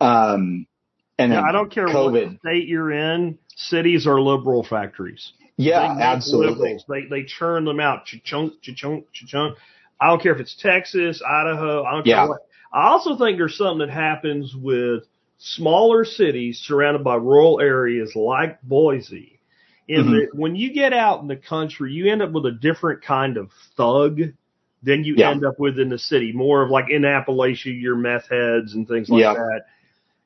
[0.01, 0.67] Um,
[1.17, 2.31] and Yeah, then I don't care COVID.
[2.31, 3.39] what state you're in.
[3.55, 5.31] Cities are liberal factories.
[5.57, 6.51] yeah, absolutely.
[6.53, 6.85] liberals.
[6.89, 8.05] They they churn them out.
[8.05, 9.55] Chunk, chunk, chunk.
[9.99, 11.83] I don't care if it's Texas, Idaho.
[11.83, 12.21] I don't Yeah.
[12.21, 12.41] care what.
[12.73, 15.03] I also think there's something that happens with
[15.37, 19.39] smaller cities surrounded by rural areas like Boise.
[19.87, 20.11] In Mhm.
[20.19, 23.37] that when you get out in the country, you end up with a different kind
[23.37, 24.19] of thug
[24.81, 25.29] than you Yeah.
[25.29, 26.31] end up with in the city.
[26.31, 29.33] More of like in Appalachia, your meth heads and things like Yeah.
[29.33, 29.65] that.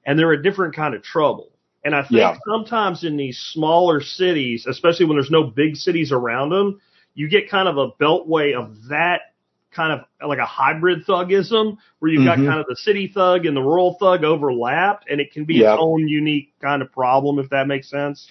[0.05, 1.49] And they're a different kind of trouble.
[1.83, 2.37] And I think Yeah.
[2.47, 6.79] sometimes in these smaller cities, especially when there's no big cities around them,
[7.13, 9.21] you get kind of a beltway of that
[9.71, 12.25] kind of like a hybrid thugism where you've Mhm.
[12.25, 15.55] got kind of the city thug and the rural thug overlapped and it can be
[15.55, 15.73] Yeah.
[15.73, 18.27] its own unique kind of problem if that makes sense.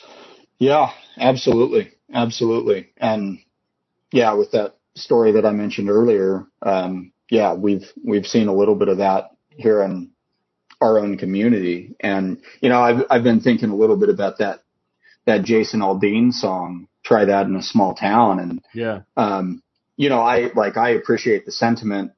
[0.58, 1.92] Yeah, absolutely.
[2.12, 2.88] Absolutely.
[2.96, 3.38] And
[4.12, 8.74] yeah, with that story that I mentioned earlier, um, yeah, we've, we've seen a little
[8.74, 10.10] bit of that here in
[10.80, 11.94] our own community.
[12.00, 14.62] And, you know, I've, I've been thinking a little bit about that,
[15.26, 18.38] that Jason Aldean song, try that in a small town.
[18.40, 19.00] And, Yeah.
[19.16, 19.62] um,
[19.98, 22.12] you know, I like, I appreciate the sentiment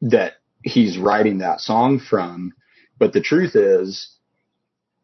[0.00, 2.54] that he's writing that song from,
[2.96, 4.14] but the truth is,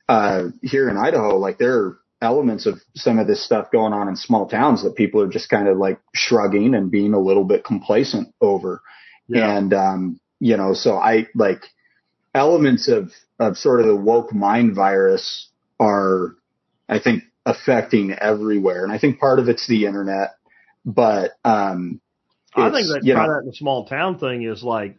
[0.08, 4.08] uh, here in Idaho, like there are elements of some of this stuff going on
[4.08, 7.44] in small towns that people are just kind of like shrugging and being a little
[7.44, 8.80] bit complacent over.
[9.26, 9.56] Yeah.
[9.56, 11.64] And, um, you know, so I like
[12.32, 13.10] elements of,
[13.40, 15.48] of sort of the woke mind virus
[15.80, 16.36] are,
[16.88, 18.84] I think, affecting everywhere.
[18.84, 20.36] And I think part of it's the internet,
[20.84, 22.00] but, um,
[22.56, 24.96] I think that you try know- that in a small town thing is like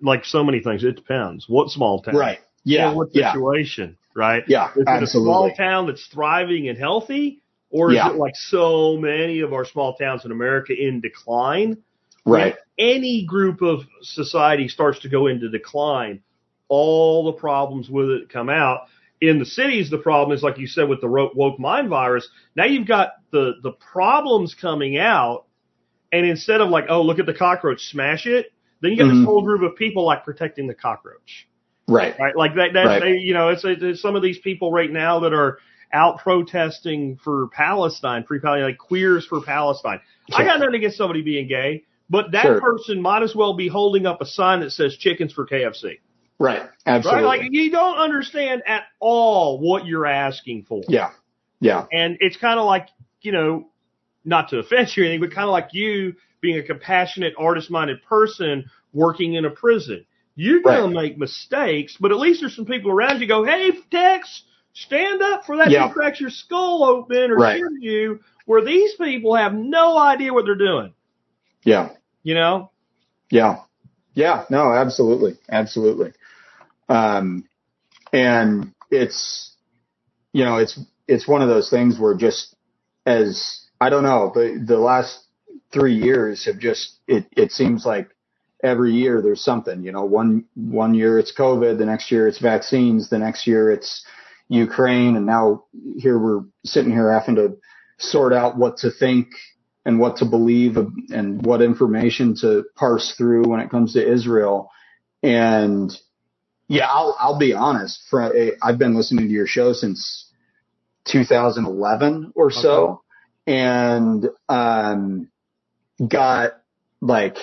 [0.00, 0.84] like so many things.
[0.84, 1.48] It depends.
[1.48, 2.16] What small town?
[2.16, 2.38] right.
[2.64, 2.92] Yeah.
[2.94, 3.32] What Yeah.
[3.32, 3.96] situation?
[4.14, 4.44] Right?
[4.46, 4.70] Yeah.
[4.76, 7.40] Is it a small town that's thriving and healthy,
[7.70, 8.10] or is Yeah.
[8.10, 11.78] it like so many of our small towns in America in decline?
[12.24, 12.54] Right.
[12.78, 16.20] When any group of society starts to go into decline,
[16.68, 18.82] all the problems with it come out.
[19.20, 22.28] In the cities, the problem is like you said with the woke mind virus.
[22.56, 25.44] Now you've got the the problems coming out,
[26.12, 29.16] and instead of like, oh, look at the cockroach, smash it, then you got this
[29.16, 29.24] Mhm.
[29.24, 31.48] whole group of people like protecting the cockroach
[31.88, 32.16] Right.
[32.18, 32.36] right?
[32.36, 33.02] Like that, that Right.
[33.02, 35.58] they, you know, it's, it's some of these people right now that are
[35.92, 40.00] out protesting for Palestine, free Palestine, like queers for Palestine.
[40.34, 42.60] I got nothing against somebody being gay, but that Sure.
[42.60, 45.98] person might as well be holding up a sign that says chickens for KFC,
[46.38, 46.62] Right.
[46.86, 47.24] Absolutely.
[47.24, 47.40] right?
[47.40, 50.82] Like you don't understand at all what you're asking for.
[50.88, 51.10] yeah.
[51.60, 51.84] Yeah.
[51.92, 52.88] And it's kind of like,
[53.20, 53.68] you know,
[54.24, 57.70] not to offend you or anything, but kind of like you being a compassionate, artist
[57.70, 60.04] minded person working in a prison.
[60.34, 63.72] You're going to make mistakes, but at least there's some people around you go, hey,
[63.90, 65.88] Tex, stand up for that Yeah.
[65.88, 67.62] who cracks your skull open or Right.
[67.80, 70.94] you, where these people have no idea what they're doing.
[71.64, 71.90] Yeah.
[72.22, 72.70] You know?
[73.30, 73.58] Yeah.
[74.14, 74.44] Yeah.
[74.50, 75.38] No, absolutely.
[75.50, 76.12] Absolutely.
[76.88, 77.44] Um,
[78.12, 79.54] and it's,
[80.32, 82.56] you know, it's, it's one of those things where just
[83.06, 85.24] as, I don't know, the, the last
[85.72, 88.10] three years have just, it, it seems like
[88.62, 92.38] every year there's something, you know, one, one year it's COVID, the next year it's
[92.38, 94.06] vaccines, the next year it's
[94.48, 95.16] Ukraine.
[95.16, 95.64] And now
[95.98, 97.56] here we're sitting here having to
[97.98, 99.30] sort out what to think
[99.84, 104.70] and what to believe and what information to parse through when it comes to Israel.
[105.24, 105.92] And
[106.68, 108.00] yeah, I'll, I'll be honest.
[108.08, 110.30] For, eh, I've been listening to your show since
[111.06, 113.02] 2011 or so
[113.46, 115.28] and, um,
[116.06, 116.52] got
[117.00, 117.36] like,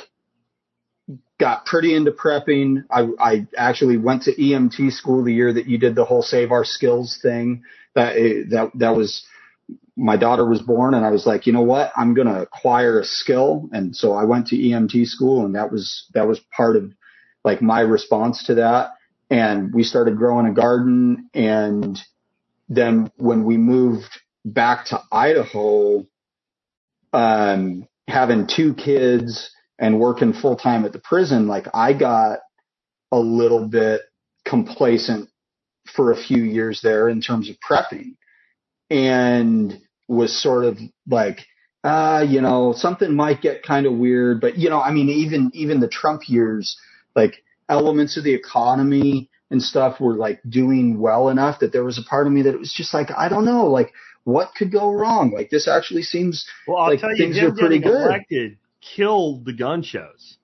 [1.39, 2.83] got pretty into prepping.
[2.91, 6.51] I, I actually went to EMT school the year that you did the whole save
[6.51, 7.63] our skills thing.
[7.95, 8.15] That,
[8.51, 9.25] that, that was,
[9.95, 11.91] my daughter was born and I was like, you know what?
[11.95, 13.69] I'm going to acquire a skill.
[13.71, 16.93] And so I went to EMT school and that was, that was part of
[17.43, 18.91] like my response to that.
[19.29, 21.29] And we started growing a garden.
[21.33, 21.99] And
[22.67, 24.19] then when we moved
[24.53, 26.05] back to Idaho,
[27.13, 32.39] um, having two kids and working full time at the prison, like I got
[33.11, 34.01] a little bit
[34.45, 35.29] complacent
[35.95, 38.15] for a few years there in terms of prepping
[38.89, 40.77] and was sort of
[41.07, 41.39] like,
[41.83, 45.51] uh, you know, something might get kind of weird, but you know, I mean, even,
[45.53, 46.77] even the Trump years,
[47.15, 51.97] like elements of the economy and stuff were like doing well enough that there was
[51.97, 53.93] a part of me that it was just like, I don't know, like
[54.23, 55.31] what could go wrong?
[55.31, 57.91] Like this actually seems Well, I'll Like, tell you, things are pretty good.
[57.93, 60.37] elected killed the gun shows.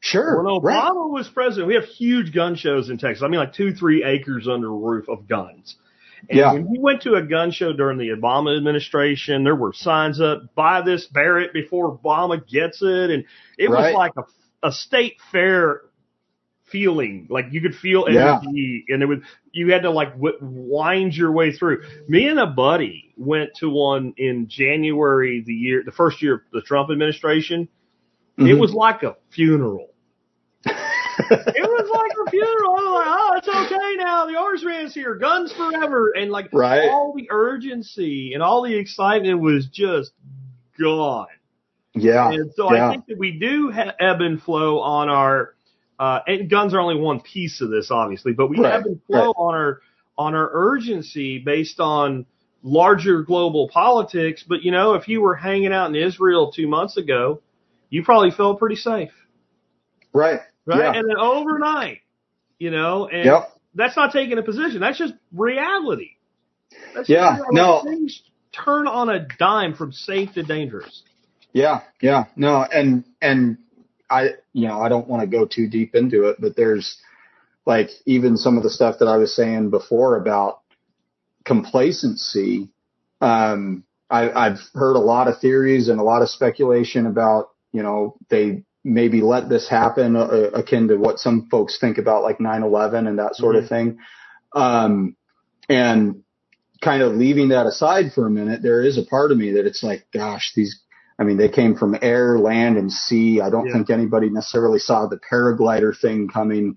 [0.00, 0.36] sure.
[0.42, 0.92] When Obama right.
[1.10, 3.22] was president, we have huge gun shows in Texas.
[3.22, 5.76] I mean, like two, three acres under a roof of guns.
[6.28, 6.52] And Yeah.
[6.52, 10.54] when he went to a gun show during the Obama administration, there were signs up,
[10.54, 13.10] buy this Barrett before Obama gets it.
[13.10, 13.24] And
[13.58, 13.92] it Right.
[13.92, 15.82] was like a, a state fair
[16.72, 17.26] feeling.
[17.30, 18.40] Like you could feel Yeah.
[18.42, 19.18] energy, and it was
[19.52, 21.82] you had to like w- wind your way through.
[22.08, 26.40] Me and a buddy went to one in January the year the first year of
[26.52, 27.68] the Trump administration.
[28.38, 28.58] It Mhm.
[28.60, 29.90] was like a funeral.
[31.18, 32.94] It was like a funeral.
[32.94, 34.26] Like, oh, it's okay now.
[34.26, 35.14] The orange man's here.
[35.14, 36.12] Guns forever.
[36.16, 36.88] And like Right.
[36.88, 40.12] all the urgency and all the excitement was just
[40.80, 41.26] gone.
[41.94, 42.30] yeah.
[42.32, 42.88] And so yeah.
[42.88, 45.54] I think that we do ha- ebb and flow on our,
[46.02, 49.00] uh, and guns are only one piece of this, obviously, but we Right, ebb and
[49.04, 49.80] flow on our,
[50.18, 52.26] on our urgency based on
[52.64, 54.44] larger global politics.
[54.46, 57.40] But you know, if you were hanging out in Israel two months ago,
[57.88, 59.12] you probably felt pretty safe,
[60.12, 60.40] right.
[60.66, 60.78] right?
[60.80, 60.92] Yeah.
[60.92, 61.98] And then overnight,
[62.58, 63.52] you know, and Yep.
[63.76, 64.80] that's not taking a position.
[64.80, 66.16] That's just reality.
[66.96, 67.82] That's Yeah, just, no.
[67.84, 71.04] Things turn on a dime from safe to dangerous.
[71.52, 73.58] Yeah, yeah, no, and and
[74.12, 76.98] I, you know, I don't want to go too deep into it, but there's
[77.64, 80.60] like even some of the stuff that I was saying before about
[81.44, 82.68] complacency.
[83.20, 87.82] Um, I, I've heard a lot of theories and a lot of speculation about, you
[87.82, 92.38] know, they maybe let this happen, uh, akin to what some folks think about like
[92.38, 93.98] 9/11 and that sort of thing.
[94.54, 95.16] Um,
[95.68, 96.24] and
[96.82, 99.66] kind of leaving that aside for a minute, there is a part of me that
[99.66, 100.82] it's like, gosh, these
[101.22, 103.40] I mean, they came from air, land, and sea.
[103.40, 103.74] I don't Yeah.
[103.74, 106.76] think anybody necessarily saw the paraglider thing coming.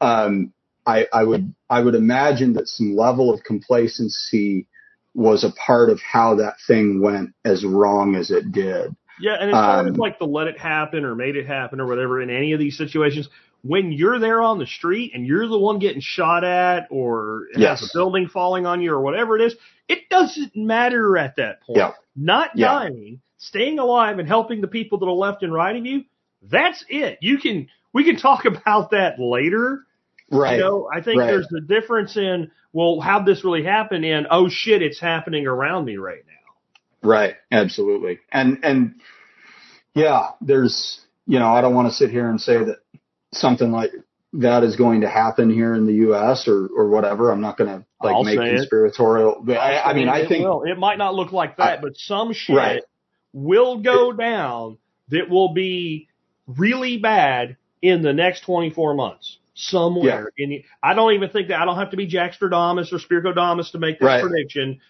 [0.00, 0.54] Um,
[0.86, 4.66] I, I would, I would imagine that some level of complacency
[5.14, 8.96] was a part of how that thing went as wrong as it did.
[9.20, 11.86] Yeah, and far Um, as like the let it happen or made it happen or
[11.86, 13.28] whatever in any of these situations,
[13.62, 17.60] when you're there on the street and you're the one getting shot at or it
[17.60, 17.94] has Yes.
[17.94, 19.54] a building falling on you or whatever it is,
[19.86, 21.76] it doesn't matter at that point.
[21.78, 21.92] Yeah.
[22.16, 22.66] Not Yeah.
[22.68, 26.04] dying, staying alive and helping the people that are left and right of you,
[26.42, 27.18] that's it.
[27.20, 29.84] You can we can talk about that later.
[30.30, 30.56] Right.
[30.56, 31.26] You know, I think Right.
[31.26, 35.84] there's a difference in well, how'd this really happen and oh shit, it's happening around
[35.84, 37.08] me right now.
[37.08, 37.34] Right.
[37.50, 38.20] Absolutely.
[38.30, 38.94] And, and
[39.94, 42.78] yeah, there's, you know, I don't want to sit here and say that
[43.32, 43.90] something like
[44.34, 46.48] that is going to happen here in the U.S.
[46.48, 47.30] or, or whatever.
[47.30, 50.44] I'm not going to like I'll make conspiratorial, but I, I mean, I it think,
[50.46, 50.62] will.
[50.62, 52.82] it might not look like that, I- but some shit Right.
[53.32, 54.78] Will go down
[55.08, 56.08] that will be
[56.46, 60.30] really bad in the next 24 months somewhere.
[60.38, 63.72] In the, I don't even think that I don't have to be Jackstradamus or Spiricodamus
[63.72, 64.22] to make that Right.
[64.22, 64.80] prediction.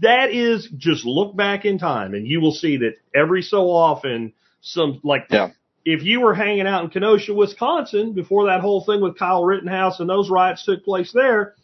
[0.00, 4.32] That is just look back in time and you will see that every so often
[4.60, 5.50] some like Yeah.
[5.84, 10.00] if you were hanging out in Kenosha, Wisconsin before that whole thing with Kyle Rittenhouse
[10.00, 11.54] and those riots took place there,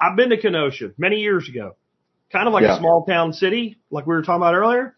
[0.00, 1.76] I've been to Kenosha many years ago.
[2.30, 2.76] Kind of like Yeah.
[2.76, 4.95] a small town city, like we were talking about earlier.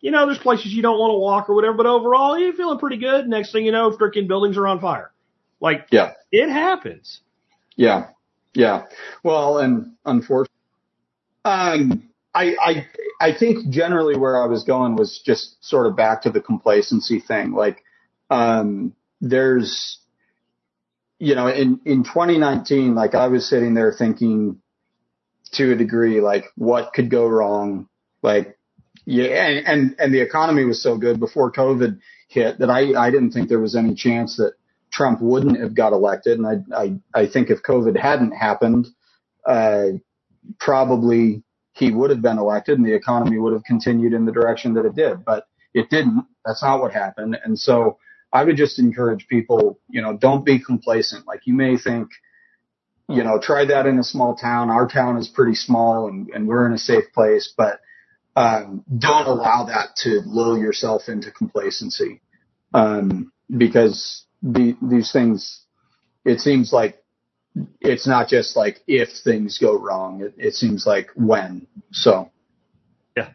[0.00, 2.78] You know, there's places you don't want to walk or whatever, but overall you're feeling
[2.78, 3.28] pretty good.
[3.28, 5.12] Next thing you know, freaking buildings are on fire.
[5.60, 6.12] Like yeah.
[6.32, 7.20] it happens.
[7.76, 8.08] Yeah,
[8.54, 8.86] yeah.
[9.22, 10.54] Well, and unfortunately,
[11.44, 12.86] um, I, I,
[13.20, 17.20] I think generally where I was going was just sort of back to the complacency
[17.20, 17.52] thing.
[17.52, 17.84] Like,
[18.30, 19.98] um, there's,
[21.18, 24.60] you know, in, in 2019, like I was sitting there thinking
[25.52, 27.88] to a degree, like what could go wrong?
[28.22, 28.56] Like,
[29.04, 31.98] yeah, and, and, the economy was so good before COVID
[32.28, 34.54] hit that I, I didn't think there was any chance that
[34.92, 36.38] Trump wouldn't have got elected.
[36.38, 38.88] And I, I, I think if COVID hadn't happened,
[39.46, 39.84] uh,
[40.58, 41.42] probably
[41.72, 44.84] he would have been elected and the economy would have continued in the direction that
[44.84, 46.26] it did, but it didn't.
[46.44, 47.38] That's not what happened.
[47.42, 47.98] And so
[48.32, 51.26] I would just encourage people, you know, don't be complacent.
[51.26, 52.08] Like you may think,
[53.08, 54.70] you know, try that in a small town.
[54.70, 57.80] Our town is pretty small and, and we're in a safe place, but,
[58.40, 62.20] um, don't allow that to lull yourself into complacency.
[62.72, 65.64] Um, because the, these things,
[66.24, 67.02] it seems like
[67.80, 70.22] it's not just like if things go wrong.
[70.22, 71.66] It, it seems like when.
[71.92, 72.30] So
[73.16, 73.30] Yeah,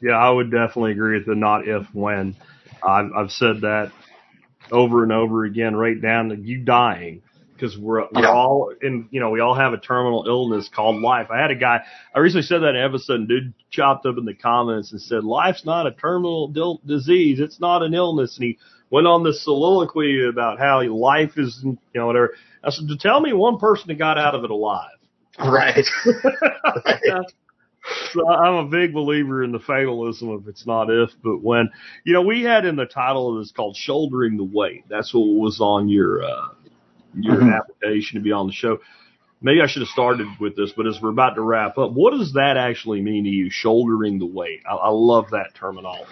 [0.00, 2.36] yeah I would definitely agree with the not if when.
[2.82, 3.90] I've, I've said that
[4.70, 7.22] over and over again, right down to you dying
[7.54, 8.30] because we're, we're Yeah.
[8.32, 11.28] all in, you know, we all have a terminal illness called life.
[11.30, 11.80] I had a guy,
[12.14, 15.00] I recently said that in an episode and dude chopped up in the comments and
[15.00, 17.40] said, life's not a terminal dil- disease.
[17.40, 18.36] It's not an illness.
[18.36, 18.58] And he
[18.90, 22.34] went on this soliloquy about how life is, you know, whatever.
[22.62, 24.90] I said, tell me one person that got out of it alive.
[25.38, 25.84] right.
[28.12, 31.68] So I'm a big believer in the fatalism of it's not if, but when.
[32.04, 35.20] You know, we had in the title of this called "Shouldering the Weight." That's what
[35.26, 36.48] was on your uh,
[37.16, 37.56] your Mhm.
[37.56, 38.78] application to be on the show.
[39.42, 42.12] Maybe I should have started with this, but as we're about to wrap up, what
[42.12, 43.50] does that actually mean to you?
[43.50, 44.62] Shouldering the weight.
[44.68, 46.10] I, I love that terminology.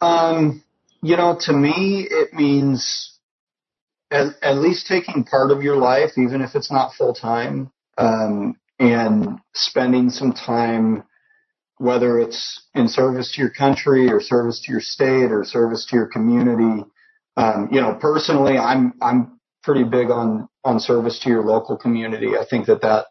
[0.00, 0.62] Um,
[1.02, 3.18] you know, to me, it means
[4.10, 8.56] at, at least taking part of your life, even if it's not full time, um,
[8.78, 11.02] and spending some time,
[11.78, 15.96] whether it's in service to your country or service to your state or service to
[15.96, 16.84] your community.
[17.36, 19.35] Um, you know, personally, I'm I'm
[19.66, 22.38] pretty big on on service to your local community.
[22.40, 23.06] I think that that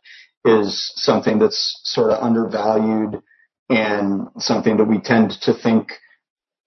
[0.45, 3.21] is something that's sort of undervalued
[3.69, 5.89] and something that we tend to think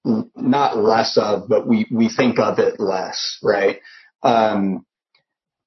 [0.05, 3.81] not less of, but we we think of it less, right?
[4.23, 4.85] Um,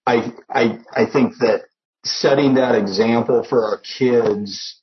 [0.06, 1.64] I I I think that
[2.06, 4.80] setting that example for our kids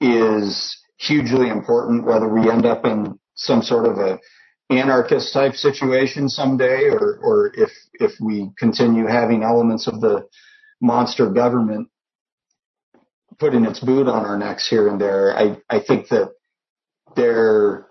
[0.00, 4.18] is hugely important, whether we end up in some sort of a
[4.78, 10.26] anarchist type situation someday, or or if if we continue having elements of the
[10.80, 11.88] monster government
[13.38, 15.36] putting its boot on our necks here and there.
[15.36, 16.32] I I think that
[17.16, 17.86] there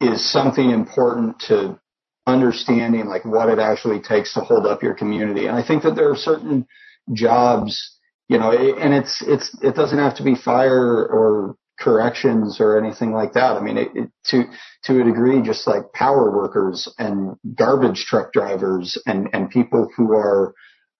[0.00, 1.80] is something important to
[2.26, 5.46] understanding like what it actually takes to hold up your community.
[5.46, 6.66] And I think that there are certain
[7.12, 7.96] jobs,
[8.28, 13.12] you know, and it's, it's, it doesn't have to be fire or corrections or anything
[13.12, 13.56] like that.
[13.56, 14.44] I mean, it, it, to,
[14.84, 20.12] to a degree, just like power workers and garbage truck drivers and, and people who
[20.12, 20.54] are,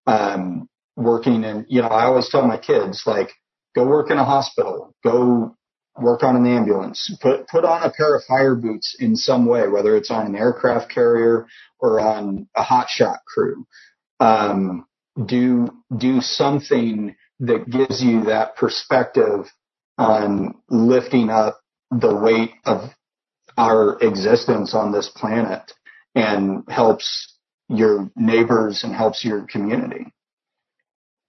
[0.06, 3.30] um, working in, you know, I always tell my kids, like,
[3.74, 5.56] go work in a hospital, go
[5.96, 9.68] work on an ambulance, put put on a pair of fire boots in some way,
[9.68, 11.46] whether it's on an aircraft carrier
[11.78, 13.66] or on a hotshot crew.
[14.20, 14.86] Um,
[15.24, 19.46] do do something that gives you that perspective
[19.98, 22.90] on lifting up the weight of
[23.56, 25.72] our existence on this planet
[26.14, 27.34] and helps
[27.68, 30.12] your neighbors and helps your community.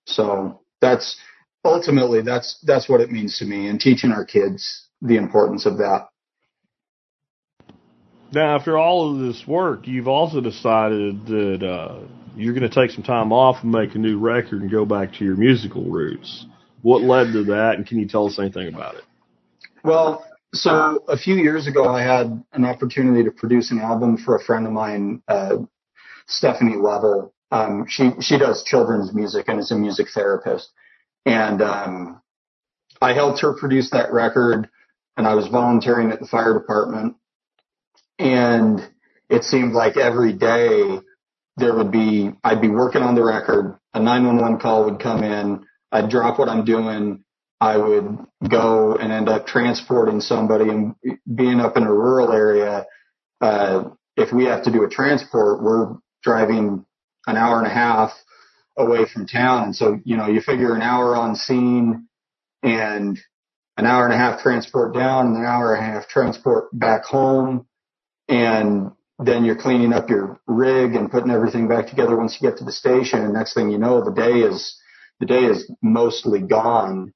[0.05, 1.17] So that's
[1.63, 5.77] ultimately that's that's what it means to me and teaching our kids the importance of
[5.77, 6.07] that
[8.31, 11.99] now after all of this work you've also decided that uh,
[12.35, 15.13] you're going to take some time off and make a new record and go back
[15.13, 16.45] to your musical roots
[16.81, 19.03] what led to that and can you tell us anything about it?
[19.83, 24.35] Well so a few years ago i had an opportunity to produce an album for
[24.35, 25.57] a friend of mine uh,
[26.25, 30.69] stephanie level um, she she does children's music and is a music therapist.
[31.25, 32.21] And um,
[33.01, 34.69] I helped her produce that record,
[35.17, 37.15] and I was volunteering at the fire department.
[38.17, 38.87] And
[39.29, 40.99] it seemed like every day
[41.57, 45.65] there would be, I'd be working on the record, a 911 call would come in,
[45.91, 47.23] I'd drop what I'm doing,
[47.61, 48.17] I would
[48.47, 50.95] go and end up transporting somebody and
[51.33, 52.85] being up in a rural area.
[53.41, 56.85] Uh, if we have to do a transport, we're driving
[57.27, 58.11] an hour and a half
[58.77, 59.63] away from town.
[59.65, 62.07] And so, you know, you figure an hour on scene
[62.63, 63.19] and
[63.77, 67.03] an hour and a half transport down and an hour and a half transport back
[67.03, 67.65] home.
[68.29, 72.59] And then you're cleaning up your rig and putting everything back together once you get
[72.59, 73.21] to the station.
[73.21, 74.78] And next thing you know, the day is,
[75.19, 77.13] the day is mostly gone.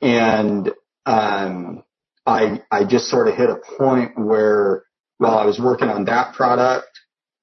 [0.00, 0.70] And,
[1.06, 1.84] um,
[2.26, 4.84] I, I just sort of hit a point where
[5.18, 6.88] while I was working on that product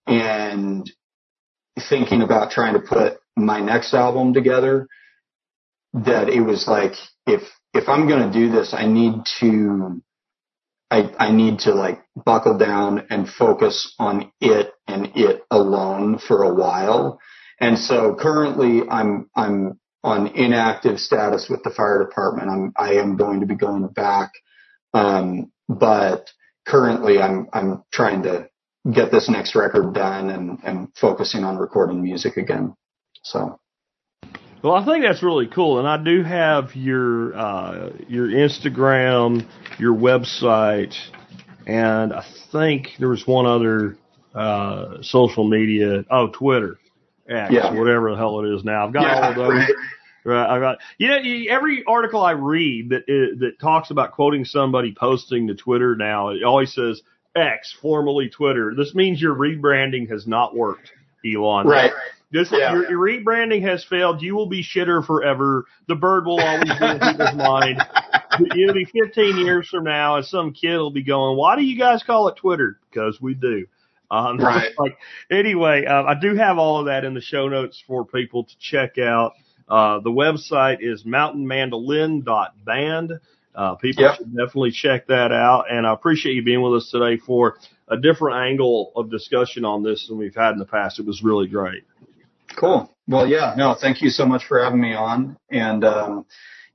[0.08, 0.90] and
[1.90, 4.88] thinking about trying to put my next album together
[5.94, 6.94] that it was like
[7.26, 7.42] if
[7.74, 10.02] if I'm going to do this I need to
[10.90, 16.44] I I need to like buckle down and focus on it and it alone for
[16.44, 17.20] a while.
[17.60, 22.50] And so currently I'm I'm on inactive status with the fire department.
[22.50, 24.32] I'm I am going to be going back
[24.94, 26.30] um but
[26.66, 28.50] currently I'm I'm trying to
[28.90, 32.76] get this next record done and and focusing on recording music again.
[33.24, 33.60] So.
[34.64, 39.48] Well, I think that's really cool, and I do have your uh, your Instagram,
[39.80, 40.96] your website,
[41.66, 43.98] and I think there was one other
[44.36, 46.06] uh, social media.
[46.12, 46.78] Oh, Twitter,
[47.30, 47.74] X, Yeah.
[47.74, 48.86] whatever the hell it is now.
[48.88, 49.50] I've got all of those.
[49.54, 49.74] right.
[50.24, 50.78] Right, I got.
[51.00, 51.20] You know,
[51.50, 56.30] every article I read that uh, that talks about quoting somebody posting to Twitter now,
[56.30, 57.02] it always says
[57.36, 58.74] X, formerly Twitter.
[58.78, 60.92] This means your rebranding has not worked,
[61.26, 61.66] Elon.
[61.66, 61.92] Right.
[62.32, 62.72] This Yeah.
[62.74, 64.22] your, your rebranding has failed.
[64.22, 65.66] You will be shitter forever.
[65.88, 67.82] The bird will always be in people's mind.
[68.56, 71.80] It'll be 15 years from now, and some kid will be going, "Why do you
[71.80, 73.66] guys call it Twitter?" Because we do.
[74.12, 74.70] Um, Right.
[74.78, 74.98] Like
[75.32, 78.54] anyway, uh, I do have all of that in the show notes for people to
[78.60, 79.34] check out.
[79.68, 83.20] Uh, the website is mountainmandolin.band.
[83.54, 84.16] Uh, people Yep.
[84.18, 85.66] should definitely check that out.
[85.70, 87.58] And I appreciate you being with us today for
[87.88, 91.00] a different angle of discussion on this than we've had in the past.
[91.00, 91.84] It was really great.
[92.56, 92.90] Cool.
[93.08, 95.38] Well, yeah, no, thank you so much for having me on.
[95.50, 96.26] And, um,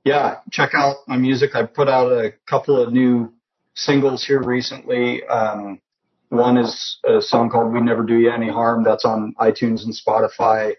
[0.03, 1.55] yeah, check out my music.
[1.55, 3.33] I put out a couple of new
[3.75, 5.25] singles here recently.
[5.25, 5.81] Um,
[6.29, 9.93] One is a song called "We Never Do You Any Harm" that's on iTunes and
[9.93, 10.75] Spotify.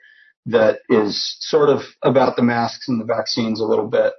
[0.47, 4.12] That is sort of about the masks and the vaccines a little bit,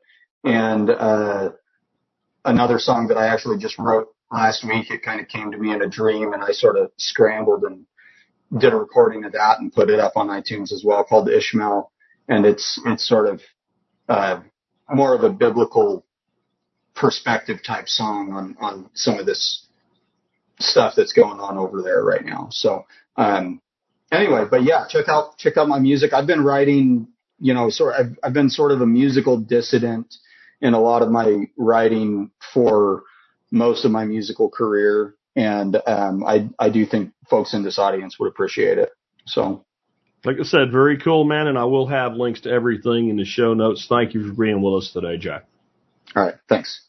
[0.44, 1.52] and uh,
[2.46, 4.90] another song that I actually just wrote last week.
[4.90, 7.86] It kind of came to me in a dream, and I sort of scrambled and
[8.60, 11.92] did a recording of that and put it up on iTunes as well, called Ishmael,
[12.28, 13.42] and it's it's sort of
[14.08, 14.42] uh,
[14.92, 16.06] more of a biblical
[16.96, 19.68] perspective type song on on some of this
[20.60, 22.48] stuff that's going on over there right now.
[22.52, 23.62] So um,
[24.12, 26.14] anyway, but yeah, check out check out my music.
[26.14, 27.08] I've been writing,
[27.40, 30.14] you know, sort I've, I've been sort of a musical dissident
[30.62, 33.04] in a lot of my writing for
[33.52, 38.20] most of my musical career, and um, I I do think folks in this audience
[38.20, 38.90] would appreciate it.
[39.26, 39.66] So
[40.26, 43.26] Like I said, very cool, man, and I will have links to everything in the
[43.26, 43.86] show notes.
[43.88, 45.46] Thank you for being with us today, Jack.
[46.16, 46.89] all right, thanks.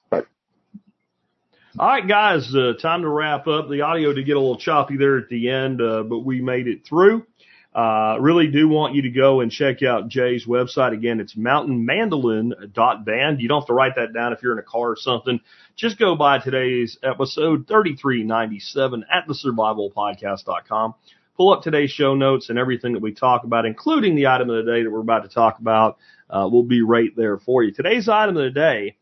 [1.79, 3.69] All right, guys, uh, time to wrap up.
[3.69, 6.67] The audio did get a little choppy there at the end, uh, but we made
[6.67, 7.25] it through.
[7.73, 10.93] Uh, really do want you to go and check out Jay's website.
[10.93, 13.41] Again, it's mountainmandolin.band.
[13.41, 15.39] You don't have to write that down if you're in a car or something.
[15.77, 20.95] Just go by today's episode 3397 at thesurvivalpodcast.com.
[21.37, 24.65] Pull up today's show notes and everything that we talk about, including the item of
[24.65, 25.99] the day that we're about to talk about,
[26.29, 27.71] uh, will be right there for you.
[27.71, 28.97] Today's item of the day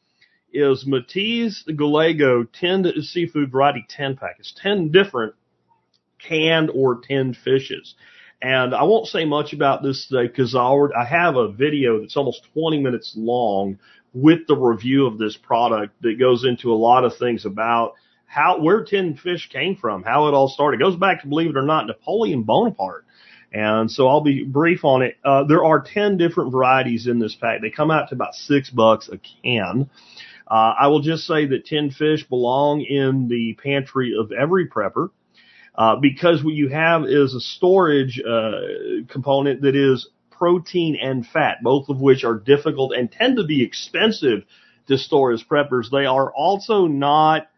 [0.53, 4.37] is Matiz Gallego 10 seafood variety 10 pack.
[4.39, 5.35] It's 10 different
[6.19, 7.95] canned or tinned fishes.
[8.41, 12.47] And I won't say much about this today because I have a video that's almost
[12.55, 13.79] 20 minutes long
[14.15, 17.95] with the review of this product that goes into a lot of things about
[18.27, 20.81] how, where tinned fish came from, how it all started.
[20.81, 23.05] It goes back to, believe it or not, Napoleon Bonaparte.
[23.53, 25.17] And so I'll be brief on it.
[25.25, 27.63] Uh, there are 10 different varieties in this pack.
[27.63, 29.89] They come out to about six bucks a can.
[30.51, 35.11] Uh, I will just say that tinned fish belong in the pantry of every prepper.
[35.75, 38.61] Uh, because what you have is a storage uh,
[39.09, 43.63] component that is protein and fat, both of which are difficult and tend to be
[43.63, 44.43] expensive
[44.89, 45.91] to store as preppers.
[45.91, 47.49] They are also not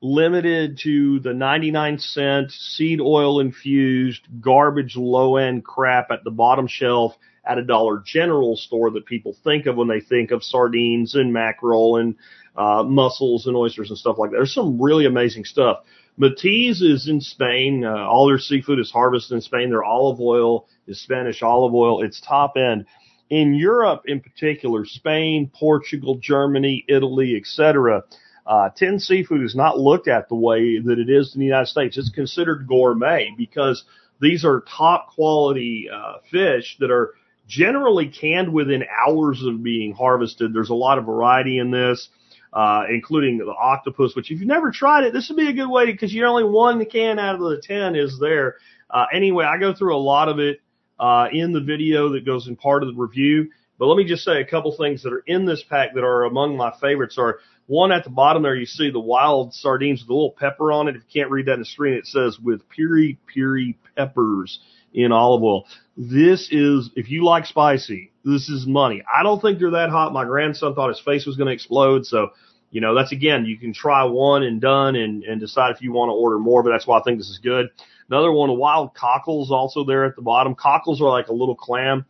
[0.00, 6.66] limited to the 99 cent seed oil infused garbage low end crap at the bottom
[6.66, 11.14] shelf at a Dollar General store that people think of when they think of sardines
[11.14, 12.16] and mackerel and
[12.56, 14.38] uh, mussels and oysters and stuff like that.
[14.38, 15.84] There's some really amazing stuff.
[16.18, 17.84] Matiz is in Spain.
[17.84, 19.70] Uh, all their seafood is harvested in Spain.
[19.70, 22.02] Their olive oil is Spanish olive oil.
[22.02, 22.86] It's top end.
[23.28, 28.04] In Europe, in particular, Spain, Portugal, Germany, Italy, etc.,
[28.46, 31.66] uh, tinned seafood is not looked at the way that it is in the United
[31.66, 31.98] States.
[31.98, 33.84] It's considered gourmet because
[34.20, 37.14] these are top quality uh, fish that are
[37.46, 40.52] generally canned within hours of being harvested.
[40.52, 42.08] There's a lot of variety in this
[42.56, 45.68] uh, including the octopus, which if you've never tried it, this would be a good
[45.68, 45.92] way to.
[45.92, 48.56] because you're only one can out of the 10 is there.
[48.88, 50.60] Uh, anyway, I go through a lot of it,
[50.98, 53.50] uh, in the video that goes in part of the review.
[53.78, 56.24] But let me just say a couple things that are in this pack that are
[56.24, 60.08] among my favorites are one at the bottom there, you see the wild sardines with
[60.08, 60.96] a little pepper on it.
[60.96, 64.60] If you can't read that in the screen, it says with piri piri peppers
[64.94, 65.66] in olive oil.
[65.96, 69.02] This is, if you like spicy, this is money.
[69.12, 70.12] I don't think they're that hot.
[70.12, 72.04] My grandson thought his face was going to explode.
[72.04, 72.30] So,
[72.70, 75.92] you know, that's again, you can try one and done and, and decide if you
[75.92, 77.68] want to order more, but that's why I think this is good.
[78.10, 80.54] Another one, wild cockles also there at the bottom.
[80.54, 82.04] Cockles are like a little clam.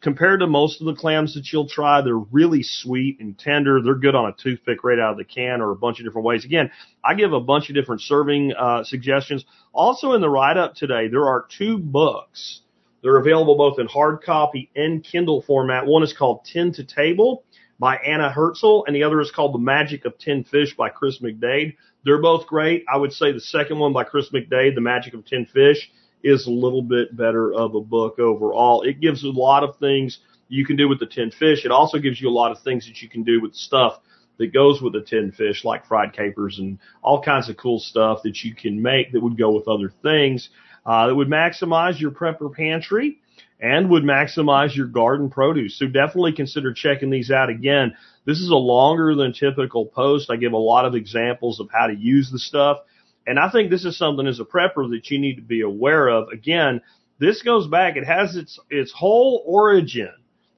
[0.00, 3.82] Compared to most of the clams that you'll try, they're really sweet and tender.
[3.82, 6.24] They're good on a toothpick right out of the can or a bunch of different
[6.24, 6.46] ways.
[6.46, 6.70] Again,
[7.04, 9.44] I give a bunch of different serving uh, suggestions.
[9.74, 12.62] Also in the write up today, there are two books.
[13.02, 15.86] They're available both in hard copy and Kindle format.
[15.86, 17.44] One is called Tin to Table
[17.78, 21.18] by Anna Hezel, and the other is called The Magic of Tin Fish by Chris
[21.20, 21.76] McDade.
[22.04, 22.84] They're both great.
[22.92, 25.90] I would say the second one by Chris McDade, The Magic of Tin Fish,
[26.22, 28.82] is a little bit better of a book overall.
[28.82, 30.18] It gives a lot of things
[30.48, 31.64] you can do with the tin fish.
[31.64, 34.00] It also gives you a lot of things that you can do with stuff
[34.38, 38.20] that goes with the tin fish, like fried capers and all kinds of cool stuff
[38.24, 40.50] that you can make that would go with other things
[40.86, 43.18] uh, that would maximize your prepper pantry
[43.60, 45.78] and would maximize your garden produce.
[45.78, 47.94] So definitely consider checking these out again.
[48.24, 50.30] This is a longer than typical post.
[50.30, 52.78] I give a lot of examples of how to use the stuff.
[53.26, 56.08] And I think this is something as a prepper that you need to be aware
[56.08, 56.28] of.
[56.28, 56.80] Again,
[57.18, 60.12] this goes back, it has its, its whole origin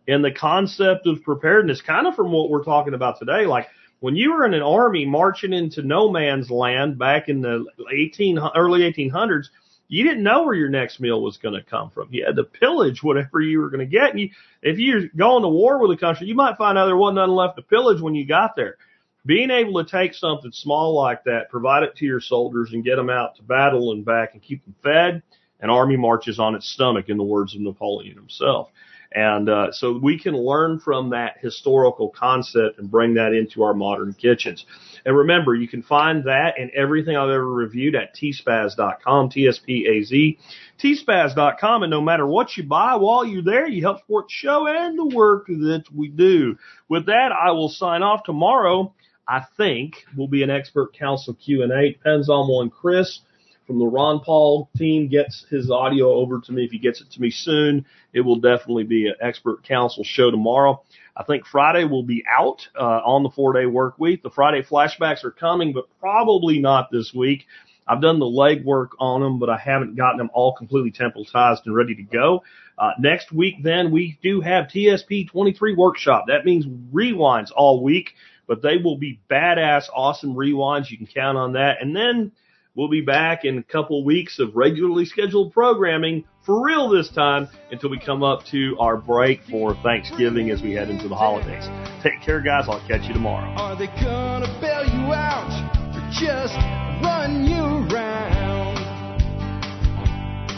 [0.06, 3.46] in the concept of preparedness, kind of from what we're talking about today.
[3.46, 3.66] Like
[4.00, 8.38] when you were in an army marching into no man's land back in the 18,
[8.56, 9.46] early 1800s,
[9.92, 12.08] you didn't know where your next meal was going to come from.
[12.10, 14.12] You had to pillage whatever you were going to get.
[14.12, 14.30] And you,
[14.62, 17.34] if you're going to war with a country, you might find out there wasn't nothing
[17.34, 18.78] left to pillage when you got there.
[19.24, 22.96] being able to take something small like that, provide it to your soldiers and get
[22.96, 25.22] them out to battle and back and keep them fed,
[25.60, 28.70] an army marches on its stomach in the words of Napoleon himself.
[29.14, 33.74] And uh, so we can learn from that historical concept and bring that into our
[33.74, 34.64] modern kitchens.
[35.04, 40.38] And remember, you can find that and everything I've ever reviewed at tspaz.com, T-S-P-A-Z,
[40.78, 41.82] tspaz.com.
[41.82, 44.98] And no matter what you buy while you're there, you help support the show and
[44.98, 46.56] the work that we do.
[46.88, 48.94] With that, I will sign off tomorrow.
[49.28, 51.92] I think will be an expert council Q&A.
[51.92, 53.20] Depends on when Chris
[53.66, 56.64] from the Ron Paul team gets his audio over to me.
[56.64, 60.30] If he gets it to me soon, it will definitely be an expert council show
[60.30, 60.82] tomorrow.
[61.16, 64.22] I think Friday will be out uh, on the four day work week.
[64.22, 67.46] The Friday flashbacks are coming, but probably not this week.
[67.86, 71.74] I've done the legwork on them, but I haven't gotten them all completely templatized and
[71.74, 72.42] ready to go.
[72.78, 76.24] Uh, next week, then we do have TSP 23 workshop.
[76.28, 78.14] That means rewinds all week,
[78.46, 80.90] but they will be badass, awesome rewinds.
[80.90, 81.82] You can count on that.
[81.82, 82.32] And then
[82.74, 87.48] We'll be back in a couple weeks of regularly scheduled programming for real this time
[87.70, 91.68] until we come up to our break for Thanksgiving as we head into the holidays.
[92.02, 92.64] Take care, guys.
[92.68, 93.46] I'll catch you tomorrow.
[93.60, 95.52] Are they gonna bail you out
[95.92, 96.56] or just
[97.04, 97.60] run you
[97.92, 98.80] around?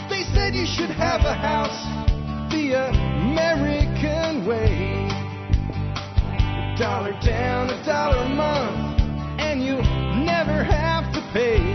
[0.09, 1.83] They said you should have a house
[2.49, 5.03] the American way.
[6.31, 9.01] A dollar down, a dollar a month,
[9.41, 9.75] and you
[10.23, 11.74] never have to pay.